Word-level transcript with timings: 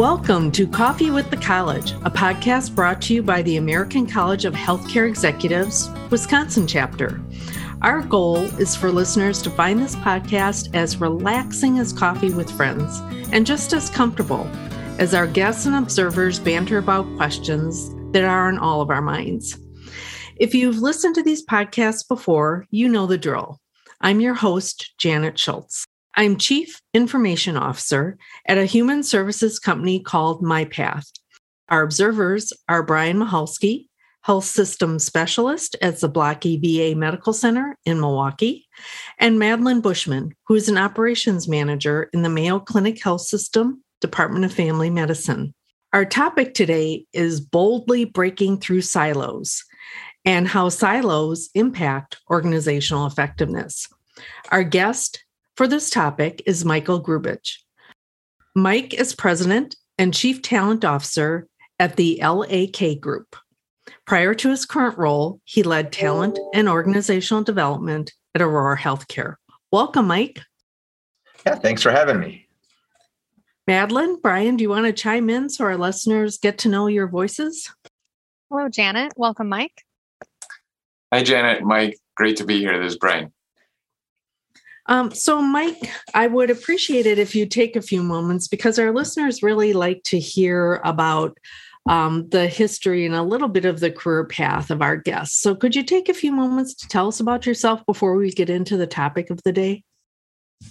Welcome 0.00 0.50
to 0.52 0.66
Coffee 0.66 1.10
with 1.10 1.30
the 1.30 1.36
College, 1.36 1.90
a 1.90 2.10
podcast 2.10 2.74
brought 2.74 3.02
to 3.02 3.12
you 3.12 3.22
by 3.22 3.42
the 3.42 3.58
American 3.58 4.06
College 4.06 4.46
of 4.46 4.54
Healthcare 4.54 5.06
Executives, 5.06 5.90
Wisconsin 6.08 6.66
chapter. 6.66 7.20
Our 7.82 8.00
goal 8.00 8.38
is 8.58 8.74
for 8.74 8.90
listeners 8.90 9.42
to 9.42 9.50
find 9.50 9.78
this 9.78 9.96
podcast 9.96 10.74
as 10.74 11.02
relaxing 11.02 11.78
as 11.78 11.92
coffee 11.92 12.32
with 12.32 12.50
friends 12.50 13.00
and 13.30 13.44
just 13.44 13.74
as 13.74 13.90
comfortable 13.90 14.48
as 14.98 15.12
our 15.12 15.26
guests 15.26 15.66
and 15.66 15.76
observers 15.76 16.38
banter 16.38 16.78
about 16.78 17.04
questions 17.18 17.94
that 18.14 18.24
are 18.24 18.48
on 18.48 18.56
all 18.56 18.80
of 18.80 18.88
our 18.88 19.02
minds. 19.02 19.58
If 20.36 20.54
you've 20.54 20.78
listened 20.78 21.16
to 21.16 21.22
these 21.22 21.44
podcasts 21.44 22.08
before, 22.08 22.64
you 22.70 22.88
know 22.88 23.06
the 23.06 23.18
drill. 23.18 23.60
I'm 24.00 24.22
your 24.22 24.32
host, 24.32 24.94
Janet 24.96 25.38
Schultz. 25.38 25.86
I'm 26.20 26.36
Chief 26.36 26.82
Information 26.92 27.56
Officer 27.56 28.18
at 28.46 28.58
a 28.58 28.66
human 28.66 29.02
services 29.02 29.58
company 29.58 30.00
called 30.00 30.42
MyPath. 30.42 31.06
Our 31.70 31.80
observers 31.80 32.52
are 32.68 32.82
Brian 32.82 33.16
Mahalski, 33.16 33.86
Health 34.20 34.44
Systems 34.44 35.02
Specialist 35.02 35.76
at 35.80 35.94
Zablocki 35.94 36.60
VA 36.60 36.94
Medical 36.94 37.32
Center 37.32 37.78
in 37.86 38.00
Milwaukee, 38.00 38.66
and 39.18 39.38
Madeline 39.38 39.80
Bushman, 39.80 40.34
who 40.46 40.56
is 40.56 40.68
an 40.68 40.76
Operations 40.76 41.48
Manager 41.48 42.10
in 42.12 42.20
the 42.20 42.28
Mayo 42.28 42.58
Clinic 42.58 43.02
Health 43.02 43.22
System, 43.22 43.82
Department 44.02 44.44
of 44.44 44.52
Family 44.52 44.90
Medicine. 44.90 45.54
Our 45.94 46.04
topic 46.04 46.52
today 46.52 47.06
is 47.14 47.40
boldly 47.40 48.04
breaking 48.04 48.58
through 48.58 48.82
silos 48.82 49.64
and 50.26 50.46
how 50.46 50.68
silos 50.68 51.48
impact 51.54 52.18
organizational 52.28 53.06
effectiveness. 53.06 53.88
Our 54.52 54.64
guest 54.64 55.24
for 55.60 55.68
this 55.68 55.90
topic 55.90 56.42
is 56.46 56.64
Michael 56.64 57.04
Grubich. 57.04 57.58
Mike 58.56 58.94
is 58.94 59.14
president 59.14 59.76
and 59.98 60.14
chief 60.14 60.40
talent 60.40 60.86
officer 60.86 61.48
at 61.78 61.96
the 61.96 62.18
LAK 62.22 62.98
Group. 62.98 63.36
Prior 64.06 64.32
to 64.32 64.48
his 64.48 64.64
current 64.64 64.96
role, 64.96 65.38
he 65.44 65.62
led 65.62 65.92
talent 65.92 66.38
and 66.54 66.66
organizational 66.66 67.42
development 67.42 68.10
at 68.34 68.40
Aurora 68.40 68.78
Healthcare. 68.78 69.34
Welcome, 69.70 70.06
Mike. 70.06 70.40
Yeah, 71.44 71.56
thanks 71.56 71.82
for 71.82 71.90
having 71.90 72.20
me. 72.20 72.48
Madeline, 73.66 74.18
Brian, 74.18 74.56
do 74.56 74.62
you 74.62 74.70
want 74.70 74.86
to 74.86 74.94
chime 74.94 75.28
in 75.28 75.50
so 75.50 75.66
our 75.66 75.76
listeners 75.76 76.38
get 76.38 76.56
to 76.60 76.70
know 76.70 76.86
your 76.86 77.06
voices? 77.06 77.70
Hello, 78.50 78.70
Janet. 78.70 79.12
Welcome, 79.14 79.50
Mike. 79.50 79.82
Hi, 81.12 81.22
Janet. 81.22 81.62
Mike, 81.62 81.98
great 82.16 82.38
to 82.38 82.46
be 82.46 82.60
here. 82.60 82.82
This 82.82 82.94
is 82.94 82.98
Brian. 82.98 83.30
Um, 84.86 85.12
so, 85.12 85.40
Mike, 85.40 85.90
I 86.14 86.26
would 86.26 86.50
appreciate 86.50 87.06
it 87.06 87.18
if 87.18 87.34
you 87.34 87.46
take 87.46 87.76
a 87.76 87.82
few 87.82 88.02
moments 88.02 88.48
because 88.48 88.78
our 88.78 88.92
listeners 88.92 89.42
really 89.42 89.72
like 89.72 90.02
to 90.04 90.18
hear 90.18 90.80
about 90.84 91.36
um, 91.88 92.28
the 92.28 92.46
history 92.46 93.06
and 93.06 93.14
a 93.14 93.22
little 93.22 93.48
bit 93.48 93.64
of 93.64 93.80
the 93.80 93.90
career 93.90 94.24
path 94.24 94.70
of 94.70 94.82
our 94.82 94.96
guests. 94.96 95.40
So, 95.40 95.54
could 95.54 95.76
you 95.76 95.82
take 95.82 96.08
a 96.08 96.14
few 96.14 96.32
moments 96.32 96.74
to 96.74 96.88
tell 96.88 97.08
us 97.08 97.20
about 97.20 97.46
yourself 97.46 97.84
before 97.86 98.16
we 98.16 98.30
get 98.32 98.50
into 98.50 98.76
the 98.76 98.86
topic 98.86 99.30
of 99.30 99.42
the 99.42 99.52
day? 99.52 99.84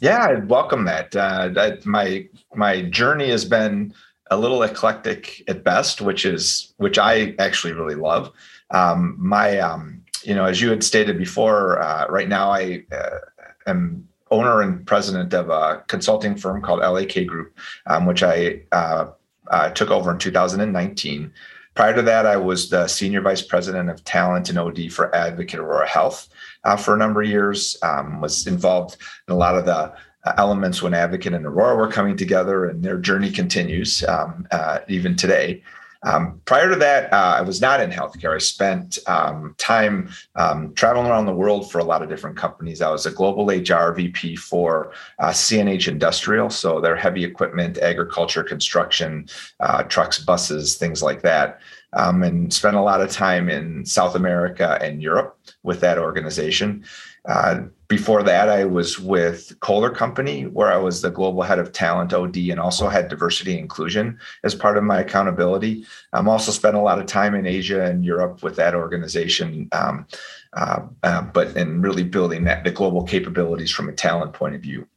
Yeah, 0.02 0.28
I'd 0.28 0.50
welcome 0.50 0.86
that. 0.86 1.16
Uh, 1.16 1.76
my 1.86 2.28
my 2.56 2.84
journey 2.84 3.30
has 3.30 3.44
been 3.44 3.94
a 4.32 4.38
little 4.38 4.62
eclectic 4.64 5.44
at 5.48 5.64
best, 5.64 6.02
which 6.02 6.26
is 6.26 6.74
which 6.78 6.98
I 6.98 7.36
actually 7.40 7.74
really 7.74 7.96
love. 7.96 8.32
Um, 8.72 9.16
my 9.18 9.60
um, 9.60 10.04
you 10.24 10.36
know, 10.36 10.46
as 10.46 10.62
you 10.62 10.70
had 10.70 10.84
stated 10.84 11.18
before, 11.18 11.80
uh, 11.82 12.08
right 12.10 12.28
now 12.28 12.50
I 12.50 12.84
uh, 12.92 13.20
am 13.68 14.08
owner 14.32 14.62
and 14.62 14.86
president 14.86 15.34
of 15.34 15.50
a 15.50 15.84
consulting 15.88 16.36
firm 16.36 16.62
called 16.62 16.80
LAK 16.80 17.26
Group, 17.26 17.58
um, 17.88 18.06
which 18.06 18.24
I 18.24 18.62
uh, 18.72 19.08
uh, 19.48 19.70
took 19.72 19.90
over 19.90 20.12
in 20.12 20.20
2019. 20.20 21.34
Prior 21.76 21.96
to 21.96 22.02
that, 22.02 22.26
I 22.26 22.38
was 22.38 22.70
the 22.70 22.88
senior 22.88 23.22
vice 23.22 23.42
president 23.42 23.90
of 23.90 24.04
talent 24.04 24.50
and 24.50 24.58
OD 24.58 24.92
for 24.92 25.16
Advocate 25.16 25.60
Aurora 25.60 25.88
Health 25.88 26.28
uh, 26.64 26.76
for 26.76 26.94
a 26.94 26.98
number 26.98 27.22
of 27.22 27.30
years. 27.30 27.78
Um, 27.82 28.22
was 28.22 28.48
involved 28.48 28.98
in 29.28 29.34
a 29.34 29.38
lot 29.38 29.56
of 29.56 29.66
the 29.66 29.94
uh, 30.26 30.34
elements 30.38 30.82
when 30.82 30.94
Advocate 30.94 31.34
and 31.34 31.46
Aurora 31.46 31.76
were 31.76 31.92
coming 31.92 32.18
together, 32.18 32.66
and 32.66 32.84
their 32.84 32.98
journey 32.98 33.32
continues 33.32 34.04
um, 34.04 34.48
even 34.88 35.16
today. 35.16 35.64
Um, 36.04 36.42
prior 36.46 36.70
to 36.70 36.76
that, 36.78 37.12
uh, 37.12 37.36
I 37.38 37.42
was 37.42 37.60
not 37.60 37.82
in 37.82 37.92
healthcare. 37.92 38.34
I 38.34 38.38
spent 38.38 39.00
um, 39.08 39.54
time 39.58 40.10
um, 40.36 40.74
traveling 40.74 41.08
around 41.08 41.26
the 41.26 41.34
world 41.34 41.70
for 41.70 41.80
a 41.80 41.84
lot 41.84 42.02
of 42.02 42.10
different 42.10 42.38
companies. 42.38 42.82
I 42.82 42.90
was 42.90 43.06
a 43.06 43.12
global 43.12 43.48
HR 43.48 43.92
VP 43.92 44.38
for 44.38 44.94
uh, 45.20 45.30
CNH 45.30 45.88
Industrial, 45.88 46.50
so 46.50 46.80
their 46.80 46.96
heavy 46.96 47.26
equipment, 47.26 47.78
agriculture, 47.80 48.44
construction, 48.44 49.28
uh, 49.60 49.84
trucks, 49.84 50.20
buses, 50.20 50.78
things 50.78 51.04
like 51.04 51.22
that. 51.24 51.60
Um, 51.94 52.22
and 52.22 52.54
spent 52.54 52.76
a 52.76 52.82
lot 52.82 53.02
of 53.02 53.10
time 53.10 53.50
in 53.50 53.84
South 53.84 54.14
America 54.14 54.78
and 54.80 55.02
Europe 55.02 55.40
with 55.64 55.80
that 55.80 55.98
organization. 55.98 56.86
Uh, 57.28 57.62
before 57.88 58.22
that, 58.24 58.50
I 58.50 58.66
was 58.66 59.00
with 59.00 59.60
Kohler 59.62 59.90
Company, 59.90 60.44
where 60.44 60.72
I 60.72 60.78
was 60.78 61.02
the 61.02 61.10
global 61.10 61.42
head 61.42 61.58
of 61.58 61.72
talent 61.72 62.14
OD 62.14 62.38
and 62.38 62.60
also 62.60 62.88
had 62.88 63.08
diversity 63.08 63.58
inclusion 63.58 64.20
as 64.44 64.54
part 64.54 64.78
of 64.78 64.84
my 64.84 65.00
accountability. 65.00 65.86
I'm 66.14 66.30
also 66.30 66.52
spent 66.52 66.76
a 66.76 66.82
lot 66.82 67.00
of 67.00 67.08
time 67.08 67.34
in 67.34 67.48
Asia 67.48 67.84
and 67.84 68.06
Europe 68.06 68.44
with 68.44 68.56
that 68.58 68.76
organization, 68.76 69.70
um, 69.72 70.06
uh, 70.54 70.82
uh, 71.04 71.24
but 71.24 71.58
in 71.58 71.82
really 71.82 72.04
building 72.04 72.44
that 72.44 72.64
the 72.64 72.72
global 72.72 73.04
capabilities 73.04 73.72
from 73.72 73.90
a 73.90 73.94
talent 73.94 74.34
point 74.34 74.56
of 74.56 74.62
view. 74.62 74.88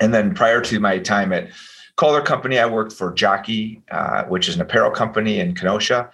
And 0.00 0.12
then 0.12 0.34
prior 0.34 0.60
to 0.60 0.78
my 0.78 0.98
time 0.98 1.32
at 1.32 1.48
Kohler 1.96 2.22
Company, 2.22 2.58
I 2.58 2.66
worked 2.66 2.92
for 2.92 3.12
Jockey, 3.12 3.82
uh, 3.90 4.24
which 4.24 4.48
is 4.48 4.54
an 4.54 4.60
apparel 4.60 4.90
company 4.90 5.40
in 5.40 5.54
Kenosha 5.54 6.10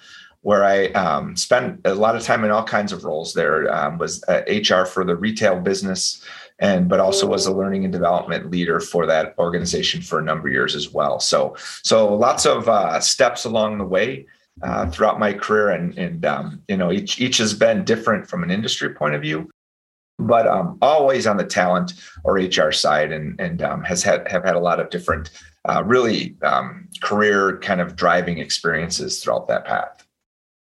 where 0.47 0.63
I 0.63 0.87
um, 0.93 1.35
spent 1.35 1.81
a 1.85 1.93
lot 1.97 2.15
of 2.15 2.23
time 2.23 2.45
in 2.45 2.53
all 2.53 2.63
kinds 2.63 2.93
of 2.93 3.03
roles. 3.03 3.35
There 3.35 3.69
um, 3.75 3.99
was 3.99 4.23
uh, 4.29 4.43
HR 4.47 4.87
for 4.87 5.05
the 5.05 5.17
retail 5.17 5.59
business, 5.59 6.25
and 6.61 6.89
but 6.89 7.01
also 7.01 7.27
was 7.27 7.47
a 7.47 7.53
learning 7.53 7.83
and 7.83 7.93
development 7.93 8.49
leader 8.49 8.79
for 8.79 9.07
that 9.07 9.35
organization 9.41 10.03
for 10.03 10.21
a 10.21 10.23
number 10.23 10.47
of 10.47 10.55
years 10.55 10.77
as 10.77 10.93
well. 10.93 11.19
So 11.19 11.57
so 11.83 12.15
lots 12.15 12.47
of 12.47 12.69
uh, 12.69 13.01
steps 13.01 13.45
along 13.45 13.79
the 13.79 13.85
way. 13.85 14.27
Uh, 14.63 14.89
throughout 14.89 15.19
my 15.19 15.33
career, 15.35 15.71
and 15.71 15.99
and 15.99 16.25
um, 16.25 16.63
you 16.69 16.77
know 16.77 16.93
each 16.93 17.21
each 17.21 17.39
has 17.39 17.53
been 17.53 17.85
different 17.85 18.31
from 18.31 18.45
an 18.45 18.51
industry 18.51 18.95
point 18.95 19.15
of 19.17 19.21
view, 19.21 19.51
but 20.19 20.47
um, 20.47 20.79
always 20.81 21.27
on 21.27 21.37
the 21.37 21.45
talent 21.45 21.93
or 22.23 22.35
HR 22.35 22.71
side, 22.71 23.11
and 23.11 23.39
and 23.41 23.63
um, 23.63 23.83
has 23.83 24.05
had 24.05 24.27
have 24.29 24.45
had 24.45 24.55
a 24.55 24.61
lot 24.61 24.79
of 24.79 24.91
different, 24.91 25.31
uh, 25.69 25.83
really 25.85 26.37
um, 26.43 26.89
career 27.03 27.59
kind 27.59 27.83
of 27.83 27.97
driving 27.97 28.39
experiences 28.39 29.23
throughout 29.23 29.49
that 29.49 29.67
path. 29.67 29.96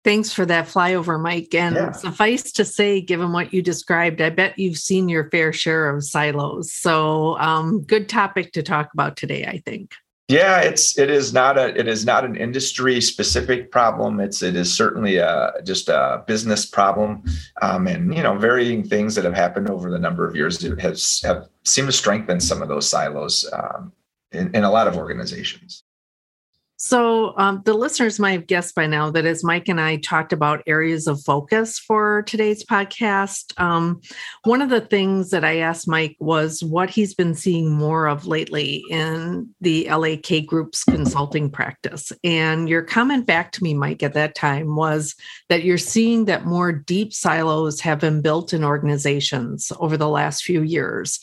Thanks 0.09 0.33
for 0.33 0.47
that 0.47 0.69
flyover, 0.69 1.21
Mike. 1.21 1.55
And 1.55 1.77
yeah. 1.77 1.93
suffice 1.93 2.51
to 2.53 2.65
say, 2.65 3.03
given 3.03 3.31
what 3.31 3.53
you 3.53 3.61
described, 3.61 4.23
I 4.23 4.31
bet 4.31 4.59
you've 4.59 4.79
seen 4.79 5.11
your 5.11 5.29
fair 5.29 5.53
share 5.53 5.95
of 5.95 6.03
silos. 6.03 6.73
So, 6.73 7.37
um, 7.39 7.83
good 7.83 8.09
topic 8.09 8.53
to 8.53 8.63
talk 8.63 8.89
about 8.95 9.19
today, 9.19 9.45
I 9.45 9.59
think. 9.59 9.93
Yeah, 10.29 10.61
it's 10.61 10.99
it 10.99 11.11
is 11.11 11.35
not 11.35 11.59
a 11.59 11.79
it 11.79 11.89
is 11.89 12.07
not 12.07 12.25
an 12.25 12.37
industry 12.37 13.03
specific 13.03 13.71
problem. 13.71 14.19
It's 14.19 14.43
it 14.43 14.57
is 14.57 14.75
certainly 14.75 15.17
a 15.17 15.53
just 15.63 15.91
a 15.91 16.25
business 16.27 16.65
problem, 16.65 17.23
um, 17.61 17.87
and 17.87 18.17
you 18.17 18.23
know 18.23 18.39
varying 18.39 18.89
things 18.89 19.15
that 19.15 19.27
have 19.27 19.35
happened 19.35 19.69
over 19.69 19.91
the 19.91 19.99
number 19.99 20.27
of 20.27 20.35
years 20.35 20.63
has 20.81 21.21
have 21.23 21.51
seemed 21.67 21.89
to 21.89 21.93
strengthen 21.93 22.41
some 22.41 22.63
of 22.63 22.69
those 22.69 22.89
silos 22.89 23.47
um, 23.53 23.93
in, 24.33 24.55
in 24.57 24.65
a 24.65 24.71
lot 24.71 24.89
of 24.89 24.97
organizations. 24.97 25.85
So, 26.81 27.37
um, 27.37 27.61
the 27.65 27.75
listeners 27.75 28.21
might 28.21 28.35
have 28.35 28.47
guessed 28.47 28.77
by 28.77 28.87
now 28.87 29.11
that 29.11 29.27
as 29.27 29.43
Mike 29.43 29.67
and 29.67 29.81
I 29.81 29.97
talked 29.97 30.33
about 30.33 30.63
areas 30.65 31.09
of 31.09 31.21
focus 31.25 31.77
for 31.77 32.23
today's 32.23 32.65
podcast, 32.65 33.59
um, 33.61 34.01
one 34.45 34.63
of 34.63 34.71
the 34.71 34.83
things 34.83 35.31
that 35.31 35.45
I 35.45 35.57
asked 35.57 35.89
Mike 35.89 36.15
was 36.21 36.63
what 36.63 36.89
he's 36.89 37.15
been 37.15 37.35
seeing 37.35 37.73
more 37.73 38.07
of 38.07 38.29
lately 38.29 38.85
in 38.91 39.53
the 39.61 39.89
LAK 39.91 40.47
Group's 40.47 40.85
consulting 40.85 41.51
practice. 41.51 42.13
And 42.23 42.69
your 42.69 42.83
comment 42.83 43.27
back 43.27 43.51
to 43.53 43.65
me, 43.65 43.75
Mike, 43.75 44.05
at 44.05 44.15
that 44.15 44.37
time 44.37 44.77
was 44.77 45.17
that 45.49 45.65
you're 45.65 45.79
seeing 45.79 46.27
that 46.27 46.47
more 46.47 46.71
deep 46.71 47.13
silos 47.13 47.81
have 47.81 47.99
been 47.99 48.23
built 48.23 48.53
in 48.53 48.63
organizations 48.63 49.73
over 49.81 49.97
the 49.97 50.09
last 50.09 50.45
few 50.45 50.63
years 50.63 51.19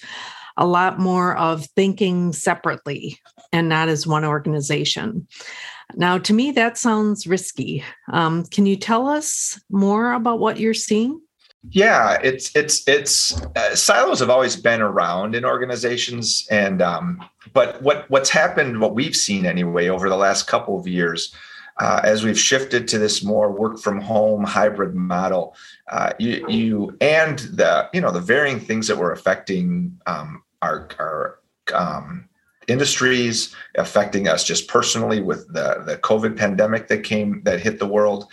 a 0.58 0.66
lot 0.66 1.00
more 1.00 1.36
of 1.38 1.66
thinking 1.76 2.32
separately 2.32 3.20
and 3.56 3.70
not 3.70 3.88
as 3.88 4.06
one 4.06 4.26
organization. 4.26 5.28
Now, 5.96 6.18
to 6.18 6.34
me, 6.34 6.52
that 6.52 6.78
sounds 6.78 7.26
risky. 7.26 7.84
Um, 8.12 8.44
can 8.46 8.66
you 8.66 8.76
tell 8.76 9.08
us 9.08 9.60
more 9.70 10.12
about 10.12 10.40
what 10.40 10.60
you're 10.60 10.74
seeing? 10.74 11.22
Yeah, 11.70 12.20
it's 12.22 12.56
it's 12.56 12.88
it's 12.88 13.42
uh, 13.56 13.76
silos 13.76 14.20
have 14.20 14.30
always 14.30 14.56
been 14.56 14.82
around 14.82 15.34
in 15.34 15.46
organizations, 15.46 16.46
and 16.52 16.82
um, 16.82 17.28
but 17.54 17.82
what 17.82 18.08
what's 18.10 18.30
happened, 18.30 18.82
what 18.82 18.94
we've 18.94 19.16
seen 19.16 19.46
anyway, 19.48 19.88
over 19.88 20.08
the 20.08 20.18
last 20.18 20.46
couple 20.46 20.80
of 20.80 20.88
years, 20.88 21.34
uh, 21.80 22.02
as 22.04 22.24
we've 22.24 22.38
shifted 22.38 22.88
to 22.90 23.00
this 23.00 23.24
more 23.24 23.52
work 23.52 23.80
from 23.80 24.00
home 24.00 24.44
hybrid 24.44 24.94
model, 24.94 25.56
uh, 25.90 26.12
you, 26.20 26.46
you 26.48 26.98
and 27.02 27.40
the 27.40 27.90
you 27.94 28.02
know 28.02 28.12
the 28.12 28.22
varying 28.22 28.60
things 28.60 28.88
that 28.88 28.98
were 28.98 29.12
affecting 29.12 30.00
um, 30.06 30.44
our 30.62 30.90
our 31.00 31.40
um, 31.74 32.30
industries, 32.68 33.56
affecting 33.76 34.28
us 34.28 34.44
just 34.44 34.68
personally 34.68 35.22
with 35.22 35.48
the, 35.54 35.84
the 35.86 35.98
COVID 35.98 36.38
pandemic 36.38 36.88
that 36.88 37.04
came 37.04 37.42
that 37.44 37.60
hit 37.60 37.80
the 37.80 37.88
world. 37.88 38.28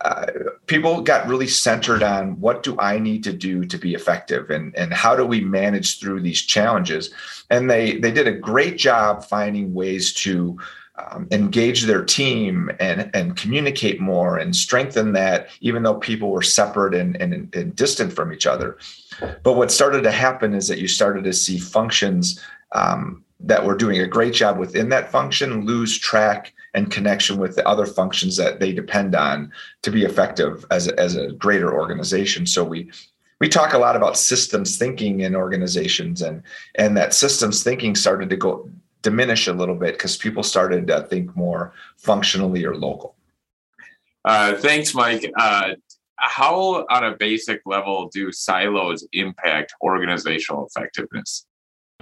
Uh, 0.00 0.26
people 0.66 1.02
got 1.02 1.26
really 1.26 1.48
centered 1.48 2.04
on 2.04 2.40
what 2.40 2.62
do 2.62 2.78
I 2.78 3.00
need 3.00 3.24
to 3.24 3.32
do 3.32 3.64
to 3.64 3.76
be 3.76 3.94
effective 3.94 4.48
and, 4.48 4.72
and 4.76 4.92
how 4.92 5.16
do 5.16 5.26
we 5.26 5.40
manage 5.40 5.98
through 5.98 6.20
these 6.20 6.40
challenges. 6.40 7.10
And 7.50 7.68
they 7.68 7.98
they 7.98 8.12
did 8.12 8.28
a 8.28 8.32
great 8.32 8.78
job 8.78 9.24
finding 9.24 9.74
ways 9.74 10.12
to 10.14 10.58
um, 10.98 11.28
engage 11.30 11.82
their 11.82 12.04
team 12.04 12.70
and, 12.80 13.10
and 13.14 13.36
communicate 13.36 14.00
more 14.00 14.36
and 14.36 14.54
strengthen 14.54 15.12
that, 15.12 15.48
even 15.60 15.82
though 15.82 15.94
people 15.94 16.30
were 16.30 16.42
separate 16.42 16.94
and, 16.94 17.20
and, 17.20 17.54
and 17.54 17.76
distant 17.76 18.12
from 18.12 18.32
each 18.32 18.46
other. 18.46 18.78
But 19.42 19.54
what 19.54 19.70
started 19.70 20.02
to 20.02 20.10
happen 20.10 20.54
is 20.54 20.68
that 20.68 20.78
you 20.78 20.88
started 20.88 21.24
to 21.24 21.32
see 21.32 21.58
functions 21.58 22.40
um, 22.72 23.24
that 23.40 23.64
were 23.64 23.76
doing 23.76 24.00
a 24.00 24.06
great 24.06 24.34
job 24.34 24.58
within 24.58 24.88
that 24.88 25.10
function 25.10 25.64
lose 25.64 25.96
track 25.96 26.52
and 26.74 26.90
connection 26.90 27.38
with 27.38 27.54
the 27.56 27.66
other 27.66 27.86
functions 27.86 28.36
that 28.36 28.60
they 28.60 28.72
depend 28.72 29.14
on 29.14 29.52
to 29.82 29.90
be 29.90 30.04
effective 30.04 30.64
as 30.70 30.88
a, 30.88 30.98
as 30.98 31.16
a 31.16 31.32
greater 31.32 31.72
organization. 31.72 32.46
So 32.46 32.64
we 32.64 32.90
we 33.40 33.48
talk 33.48 33.72
a 33.72 33.78
lot 33.78 33.94
about 33.94 34.18
systems 34.18 34.76
thinking 34.76 35.20
in 35.20 35.36
organizations 35.36 36.22
and 36.22 36.42
and 36.74 36.96
that 36.96 37.14
systems 37.14 37.62
thinking 37.62 37.94
started 37.94 38.28
to 38.30 38.36
go 38.36 38.68
diminish 39.02 39.46
a 39.46 39.52
little 39.52 39.76
bit 39.76 39.94
because 39.94 40.16
people 40.16 40.42
started 40.42 40.86
to 40.88 41.02
think 41.02 41.34
more 41.36 41.72
functionally 41.96 42.64
or 42.64 42.76
local. 42.76 43.14
Uh, 44.24 44.56
thanks, 44.56 44.94
Mike. 44.94 45.30
Uh, 45.36 45.70
how, 46.16 46.84
on 46.90 47.04
a 47.04 47.16
basic 47.16 47.60
level, 47.64 48.08
do 48.12 48.32
silos 48.32 49.06
impact 49.12 49.72
organizational 49.80 50.66
effectiveness? 50.66 51.46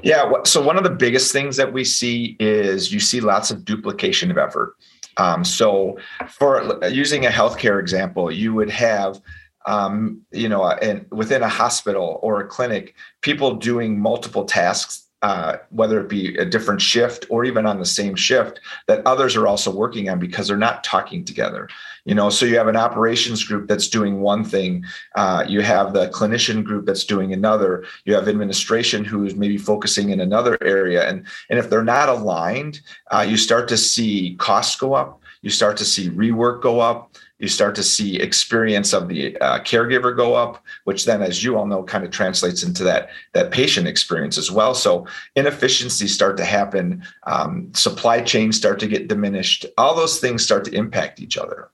Yeah. 0.02 0.30
So 0.44 0.62
one 0.62 0.76
of 0.76 0.84
the 0.84 0.90
biggest 0.90 1.32
things 1.32 1.56
that 1.56 1.72
we 1.72 1.84
see 1.84 2.36
is 2.38 2.92
you 2.92 3.00
see 3.00 3.20
lots 3.20 3.50
of 3.50 3.64
duplication 3.64 4.30
of 4.30 4.38
effort. 4.38 4.76
Um, 5.16 5.44
so 5.44 5.98
for 6.28 6.78
using 6.88 7.24
a 7.24 7.30
healthcare 7.30 7.80
example, 7.80 8.30
you 8.30 8.52
would 8.52 8.70
have 8.70 9.20
um, 9.66 10.22
you 10.30 10.48
know, 10.48 10.64
and 10.64 11.06
within 11.10 11.42
a 11.42 11.48
hospital 11.48 12.20
or 12.22 12.40
a 12.40 12.46
clinic, 12.46 12.94
people 13.20 13.56
doing 13.56 13.98
multiple 13.98 14.44
tasks 14.44 15.05
uh, 15.22 15.56
whether 15.70 16.00
it 16.00 16.08
be 16.08 16.36
a 16.36 16.44
different 16.44 16.80
shift 16.80 17.26
or 17.30 17.44
even 17.44 17.66
on 17.66 17.78
the 17.78 17.86
same 17.86 18.14
shift 18.14 18.60
that 18.86 19.06
others 19.06 19.34
are 19.34 19.46
also 19.46 19.74
working 19.74 20.08
on 20.08 20.18
because 20.18 20.48
they're 20.48 20.56
not 20.56 20.84
talking 20.84 21.24
together. 21.24 21.68
You 22.04 22.14
know 22.14 22.30
so 22.30 22.46
you 22.46 22.56
have 22.56 22.68
an 22.68 22.76
operations 22.76 23.42
group 23.42 23.66
that's 23.66 23.88
doing 23.88 24.20
one 24.20 24.44
thing 24.44 24.84
uh, 25.16 25.44
you 25.48 25.60
have 25.62 25.92
the 25.92 26.08
clinician 26.10 26.62
group 26.62 26.86
that's 26.86 27.04
doing 27.04 27.32
another 27.32 27.84
you 28.04 28.14
have 28.14 28.28
administration 28.28 29.04
who's 29.04 29.34
maybe 29.34 29.58
focusing 29.58 30.10
in 30.10 30.20
another 30.20 30.56
area 30.62 31.08
and 31.08 31.26
and 31.50 31.58
if 31.58 31.68
they're 31.68 31.82
not 31.82 32.08
aligned 32.08 32.80
uh, 33.10 33.26
you 33.28 33.36
start 33.36 33.66
to 33.68 33.76
see 33.76 34.36
costs 34.38 34.76
go 34.76 34.94
up 34.94 35.20
you 35.42 35.50
start 35.50 35.76
to 35.78 35.84
see 35.84 36.08
rework 36.10 36.62
go 36.62 36.78
up 36.78 37.16
you 37.38 37.48
start 37.48 37.74
to 37.74 37.82
see 37.82 38.16
experience 38.16 38.92
of 38.92 39.08
the 39.08 39.36
uh, 39.38 39.58
caregiver 39.60 40.16
go 40.16 40.34
up 40.34 40.64
which 40.84 41.04
then 41.04 41.22
as 41.22 41.42
you 41.42 41.56
all 41.56 41.66
know 41.66 41.82
kind 41.82 42.04
of 42.04 42.10
translates 42.10 42.62
into 42.62 42.84
that 42.84 43.10
that 43.32 43.50
patient 43.50 43.86
experience 43.86 44.38
as 44.38 44.50
well 44.50 44.74
so 44.74 45.06
inefficiencies 45.34 46.14
start 46.14 46.36
to 46.36 46.44
happen 46.44 47.02
um, 47.24 47.72
supply 47.74 48.20
chains 48.20 48.56
start 48.56 48.78
to 48.78 48.86
get 48.86 49.08
diminished 49.08 49.66
all 49.78 49.94
those 49.94 50.18
things 50.18 50.44
start 50.44 50.64
to 50.64 50.74
impact 50.74 51.20
each 51.20 51.36
other 51.36 51.70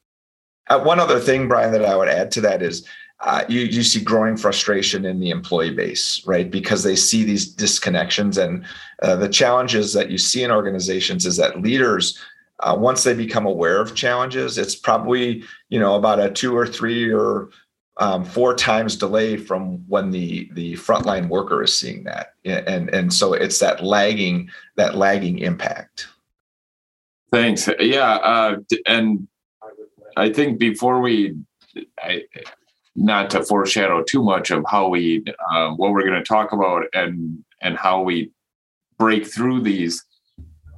uh, 0.69 0.81
one 0.81 1.00
other 1.00 1.20
thing 1.20 1.49
brian 1.49 1.73
that 1.73 1.85
i 1.85 1.97
would 1.97 2.08
add 2.08 2.31
to 2.31 2.41
that 2.41 2.62
is 2.62 2.87
uh, 3.25 3.44
you, 3.49 3.61
you 3.61 3.85
see 3.85 4.03
growing 4.03 4.37
frustration 4.37 5.05
in 5.05 5.20
the 5.20 5.31
employee 5.31 5.73
base, 5.73 6.26
right? 6.26 6.50
Because 6.50 6.82
they 6.82 6.97
see 6.97 7.23
these 7.23 7.55
disconnections. 7.55 8.37
And 8.37 8.65
uh, 9.00 9.15
the 9.15 9.29
challenges 9.29 9.93
that 9.93 10.11
you 10.11 10.19
see 10.19 10.43
in 10.43 10.50
organizations 10.50 11.25
is 11.25 11.37
that 11.37 11.62
leaders 11.62 12.19
uh, 12.62 12.76
once 12.79 13.03
they 13.05 13.14
become 13.14 13.47
aware 13.47 13.81
of 13.81 13.94
challenges, 13.94 14.59
it's 14.59 14.75
probably 14.75 15.44
you 15.69 15.79
know 15.79 15.97
about 15.97 16.20
a 16.20 16.31
two 16.31 16.56
or 16.56 16.67
three 16.67 17.12
or 17.12 17.50
um, 17.99 18.25
four 18.25 18.55
times 18.55 18.97
delay 18.97 19.37
from 19.37 19.79
when 19.88 20.11
the 20.11 20.49
the 20.53 20.75
frontline 20.75 21.29
worker 21.29 21.62
is 21.62 21.79
seeing 21.79 22.05
that, 22.05 22.35
and 22.44 22.88
and 22.91 23.12
so 23.12 23.35
it's 23.35 23.59
that 23.59 23.82
lagging 23.85 24.49
that 24.76 24.94
lagging 24.94 25.38
impact. 25.41 26.06
Thanks. 27.32 27.69
Yeah, 27.81 28.14
uh, 28.17 28.56
and 28.87 29.26
I 30.17 30.32
think 30.32 30.58
before 30.58 31.00
we, 31.00 31.35
I, 31.99 32.25
not 32.94 33.31
to 33.31 33.43
foreshadow 33.43 34.03
too 34.03 34.23
much 34.23 34.50
of 34.50 34.65
how 34.69 34.88
we 34.88 35.25
uh, 35.50 35.70
what 35.70 35.93
we're 35.93 36.06
going 36.06 36.23
to 36.23 36.25
talk 36.25 36.53
about 36.53 36.85
and 36.94 37.43
and 37.61 37.76
how 37.76 38.03
we 38.03 38.31
break 38.99 39.26
through 39.26 39.62
these. 39.62 40.05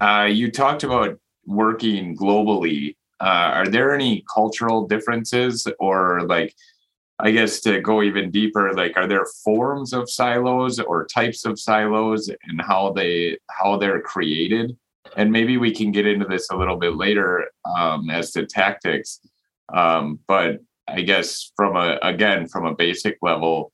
Uh, 0.00 0.28
you 0.30 0.50
talked 0.50 0.82
about 0.82 1.18
working 1.46 2.16
globally, 2.16 2.96
uh, 3.20 3.50
are 3.54 3.66
there 3.66 3.94
any 3.94 4.24
cultural 4.32 4.86
differences 4.86 5.66
or 5.78 6.22
like, 6.22 6.54
I 7.18 7.30
guess 7.30 7.60
to 7.60 7.80
go 7.80 8.02
even 8.02 8.30
deeper, 8.30 8.72
like 8.74 8.96
are 8.96 9.06
there 9.06 9.26
forms 9.44 9.92
of 9.92 10.10
silos 10.10 10.80
or 10.80 11.06
types 11.06 11.44
of 11.44 11.60
silos 11.60 12.28
and 12.28 12.60
how 12.60 12.92
they 12.92 13.38
how 13.50 13.76
they're 13.76 14.00
created? 14.00 14.76
And 15.16 15.30
maybe 15.30 15.56
we 15.56 15.70
can 15.70 15.92
get 15.92 16.06
into 16.06 16.26
this 16.26 16.50
a 16.50 16.56
little 16.56 16.76
bit 16.76 16.96
later 16.96 17.50
um, 17.64 18.10
as 18.10 18.32
to 18.32 18.46
tactics. 18.46 19.20
Um, 19.72 20.18
but 20.26 20.58
I 20.88 21.02
guess 21.02 21.52
from 21.56 21.76
a 21.76 21.98
again 22.02 22.48
from 22.48 22.66
a 22.66 22.74
basic 22.74 23.18
level, 23.22 23.72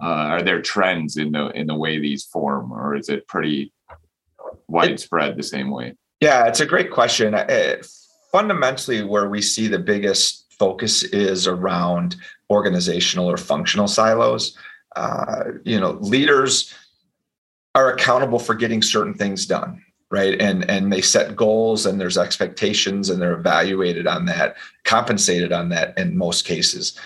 uh, 0.00 0.26
are 0.32 0.42
there 0.42 0.62
trends 0.62 1.16
in 1.16 1.32
the 1.32 1.50
in 1.50 1.66
the 1.66 1.74
way 1.74 1.98
these 1.98 2.24
form, 2.24 2.72
or 2.72 2.96
is 2.96 3.08
it 3.08 3.26
pretty 3.26 3.72
widespread 4.68 5.36
the 5.36 5.42
same 5.42 5.70
way? 5.70 5.94
Yeah, 6.20 6.46
it's 6.46 6.60
a 6.60 6.66
great 6.66 6.90
question. 6.90 7.34
Uh, 7.34 7.76
fundamentally, 8.32 9.02
where 9.04 9.28
we 9.28 9.42
see 9.42 9.68
the 9.68 9.78
biggest 9.78 10.46
focus 10.58 11.02
is 11.02 11.46
around 11.46 12.16
organizational 12.50 13.30
or 13.30 13.36
functional 13.36 13.88
silos. 13.88 14.56
Uh, 14.94 15.44
you 15.64 15.78
know, 15.78 15.92
leaders 16.00 16.72
are 17.74 17.92
accountable 17.92 18.38
for 18.38 18.54
getting 18.54 18.80
certain 18.80 19.12
things 19.12 19.44
done 19.44 19.82
right 20.10 20.40
and 20.40 20.68
and 20.70 20.92
they 20.92 21.00
set 21.00 21.36
goals 21.36 21.84
and 21.84 22.00
there's 22.00 22.18
expectations 22.18 23.10
and 23.10 23.20
they're 23.20 23.38
evaluated 23.38 24.06
on 24.06 24.24
that 24.24 24.56
compensated 24.84 25.52
on 25.52 25.68
that 25.68 25.96
in 25.98 26.16
most 26.16 26.44
cases 26.44 26.98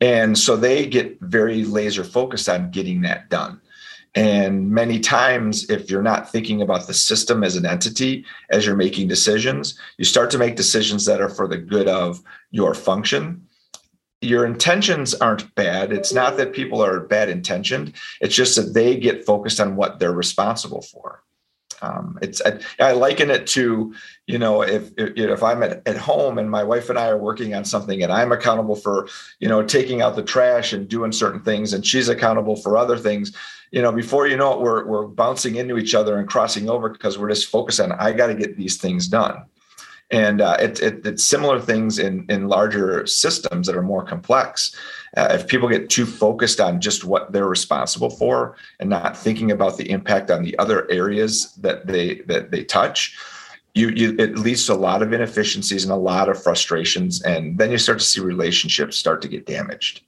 and 0.00 0.36
so 0.36 0.56
they 0.56 0.86
get 0.86 1.18
very 1.20 1.64
laser 1.64 2.04
focused 2.04 2.48
on 2.48 2.70
getting 2.70 3.00
that 3.00 3.28
done 3.30 3.60
and 4.14 4.70
many 4.70 5.00
times, 5.00 5.70
if 5.70 5.90
you're 5.90 6.02
not 6.02 6.30
thinking 6.30 6.60
about 6.60 6.86
the 6.86 6.92
system 6.92 7.42
as 7.42 7.56
an 7.56 7.64
entity 7.64 8.26
as 8.50 8.66
you're 8.66 8.76
making 8.76 9.08
decisions, 9.08 9.78
you 9.96 10.04
start 10.04 10.30
to 10.32 10.38
make 10.38 10.56
decisions 10.56 11.06
that 11.06 11.20
are 11.20 11.30
for 11.30 11.48
the 11.48 11.56
good 11.56 11.88
of 11.88 12.22
your 12.50 12.74
function. 12.74 13.46
Your 14.20 14.44
intentions 14.44 15.14
aren't 15.14 15.54
bad. 15.54 15.92
It's 15.92 16.12
not 16.12 16.36
that 16.36 16.52
people 16.52 16.84
are 16.84 17.00
bad 17.00 17.30
intentioned. 17.30 17.94
It's 18.20 18.34
just 18.34 18.54
that 18.56 18.74
they 18.74 18.96
get 18.96 19.24
focused 19.24 19.60
on 19.60 19.76
what 19.76 19.98
they're 19.98 20.12
responsible 20.12 20.82
for. 20.82 21.22
Um, 21.82 22.18
it's 22.22 22.40
I, 22.42 22.60
I, 22.80 22.92
liken 22.92 23.30
it 23.30 23.46
to 23.48 23.92
you 24.26 24.38
know 24.38 24.62
if 24.62 24.92
if, 24.96 25.16
if 25.16 25.42
I'm 25.42 25.62
at, 25.62 25.86
at 25.86 25.96
home 25.96 26.38
and 26.38 26.48
my 26.50 26.62
wife 26.62 26.88
and 26.88 26.98
I 26.98 27.08
are 27.08 27.18
working 27.18 27.54
on 27.54 27.64
something 27.64 28.02
and 28.02 28.12
I'm 28.12 28.30
accountable 28.30 28.76
for 28.76 29.08
you 29.40 29.48
know 29.48 29.62
taking 29.62 30.00
out 30.00 30.14
the 30.14 30.22
trash 30.22 30.72
and 30.72 30.88
doing 30.88 31.10
certain 31.10 31.40
things 31.40 31.72
and 31.72 31.84
she's 31.84 32.08
accountable 32.08 32.54
for 32.56 32.76
other 32.76 32.96
things 32.96 33.36
you 33.72 33.82
know 33.82 33.90
before 33.90 34.28
you 34.28 34.36
know 34.36 34.52
it 34.52 34.60
we're 34.60 34.84
we're 34.84 35.06
bouncing 35.06 35.56
into 35.56 35.76
each 35.76 35.94
other 35.94 36.18
and 36.18 36.28
crossing 36.28 36.70
over 36.70 36.88
because 36.88 37.18
we're 37.18 37.28
just 37.28 37.48
focused 37.48 37.80
on 37.80 37.90
I 37.92 38.12
got 38.12 38.28
to 38.28 38.34
get 38.34 38.56
these 38.56 38.76
things 38.76 39.08
done 39.08 39.44
and 40.12 40.42
uh, 40.42 40.58
it, 40.60 40.80
it, 40.80 41.06
it's 41.06 41.24
similar 41.24 41.58
things 41.58 41.98
in 41.98 42.26
in 42.28 42.46
larger 42.46 43.06
systems 43.06 43.66
that 43.66 43.76
are 43.76 43.82
more 43.82 44.04
complex. 44.04 44.76
Uh, 45.16 45.28
if 45.30 45.48
people 45.48 45.68
get 45.68 45.88
too 45.88 46.06
focused 46.06 46.60
on 46.60 46.80
just 46.80 47.04
what 47.04 47.32
they're 47.32 47.48
responsible 47.48 48.10
for 48.10 48.56
and 48.78 48.88
not 48.88 49.16
thinking 49.16 49.50
about 49.50 49.76
the 49.78 49.90
impact 49.90 50.30
on 50.30 50.42
the 50.42 50.56
other 50.58 50.88
areas 50.90 51.54
that 51.54 51.86
they 51.86 52.16
that 52.26 52.50
they 52.50 52.62
touch 52.62 53.18
you, 53.74 53.88
you 53.88 54.14
it 54.18 54.38
leads 54.38 54.66
to 54.66 54.74
a 54.74 54.74
lot 54.74 55.02
of 55.02 55.14
inefficiencies 55.14 55.82
and 55.82 55.92
a 55.92 55.96
lot 55.96 56.28
of 56.28 56.40
frustrations. 56.40 57.22
And 57.22 57.56
then 57.56 57.70
you 57.70 57.78
start 57.78 57.98
to 57.98 58.04
see 58.04 58.20
relationships 58.20 58.98
start 58.98 59.22
to 59.22 59.28
get 59.28 59.46
damaged. 59.46 60.02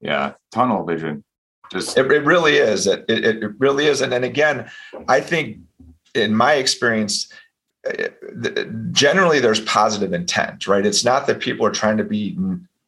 Yeah 0.00 0.32
tunnel 0.50 0.84
vision. 0.84 1.22
Just 1.70 1.96
it, 1.96 2.10
it 2.10 2.24
really 2.24 2.56
is. 2.56 2.86
It, 2.86 3.04
it, 3.08 3.24
it 3.24 3.52
really 3.58 3.86
is. 3.86 4.00
And 4.00 4.12
then 4.12 4.24
again 4.24 4.68
i 5.08 5.20
think 5.20 5.58
in 6.14 6.34
my 6.34 6.54
experience 6.54 7.30
generally 8.92 9.40
there's 9.40 9.60
positive 9.60 10.12
intent 10.12 10.66
right? 10.66 10.86
It's 10.86 11.04
not 11.04 11.26
that 11.26 11.40
people 11.40 11.66
are 11.66 11.70
trying 11.70 11.96
to 11.98 12.04
be 12.04 12.38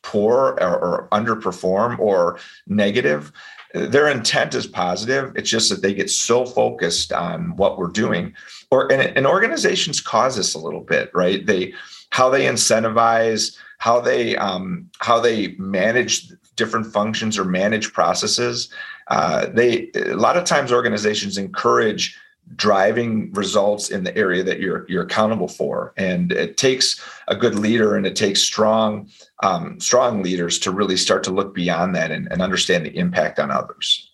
poor 0.03 0.57
or, 0.61 0.79
or 0.79 1.09
underperform 1.13 1.99
or 1.99 2.39
negative. 2.67 3.33
Their 3.75 4.09
intent 4.09 4.55
is 4.55 4.67
positive. 4.67 5.37
It's 5.37 5.51
just 5.51 5.69
that 5.71 5.83
they 5.83 5.93
get 5.93 6.11
so 6.11 6.47
focused 6.47 7.13
on 7.13 7.57
what 7.57 7.79
we're 7.79 7.89
doing. 7.89 8.35
Or 8.71 8.91
and, 8.91 9.17
and 9.17 9.27
organizations 9.27 10.01
cause 10.01 10.37
this 10.37 10.55
a 10.55 10.59
little 10.59 10.81
bit 10.81 11.11
right? 11.15 11.45
They 11.45 11.75
how 12.11 12.31
they 12.31 12.47
incentivize 12.47 13.57
how 13.79 14.01
they 14.01 14.37
um, 14.37 14.91
how 14.99 15.21
they 15.21 15.49
manage 15.59 16.33
different 16.57 16.87
functions 16.87 17.39
or 17.39 17.45
manage 17.45 17.93
processes. 17.93 18.71
Uh, 19.09 19.47
they 19.53 19.91
a 19.95 20.17
lot 20.17 20.37
of 20.37 20.45
times 20.45 20.73
organizations 20.73 21.39
encourage 21.39 22.19
driving 22.57 23.33
results 23.33 23.91
in 23.91 24.05
the 24.05 24.17
area 24.17 24.43
that 24.43 24.61
you're 24.61 24.87
you're 24.89 25.03
accountable 25.03 25.49
for. 25.49 25.93
And 25.97 26.33
it 26.33 26.57
takes 26.57 27.01
a 27.29 27.37
good 27.37 27.55
leader 27.55 27.97
and 27.97 28.07
it 28.07 28.17
takes 28.17 28.43
strong 28.43 29.09
um, 29.43 29.79
strong 29.81 30.23
leaders 30.23 30.59
to 30.61 30.71
really 30.71 30.97
start 30.97 31.23
to 31.25 31.31
look 31.31 31.55
beyond 31.55 31.95
that 31.95 32.11
and, 32.11 32.31
and 32.31 32.43
understand 32.43 32.85
the 32.85 32.97
impact 32.97 33.39
on 33.39 33.51
others. 33.51 34.11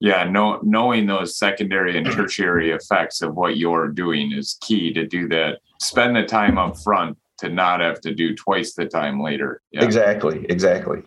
Yeah, 0.00 0.24
know, 0.24 0.58
knowing 0.64 1.06
those 1.06 1.38
secondary 1.38 1.96
and 1.96 2.04
tertiary 2.10 2.72
effects 2.72 3.22
of 3.22 3.36
what 3.36 3.56
you're 3.56 3.86
doing 3.86 4.32
is 4.32 4.58
key 4.60 4.92
to 4.94 5.06
do 5.06 5.28
that. 5.28 5.60
Spend 5.80 6.16
the 6.16 6.24
time 6.24 6.58
up 6.58 6.76
front 6.76 7.16
to 7.38 7.48
not 7.48 7.80
have 7.80 8.00
to 8.00 8.12
do 8.12 8.34
twice 8.34 8.74
the 8.74 8.86
time 8.86 9.20
later. 9.20 9.62
Yeah. 9.70 9.84
Exactly, 9.84 10.44
exactly. 10.48 11.02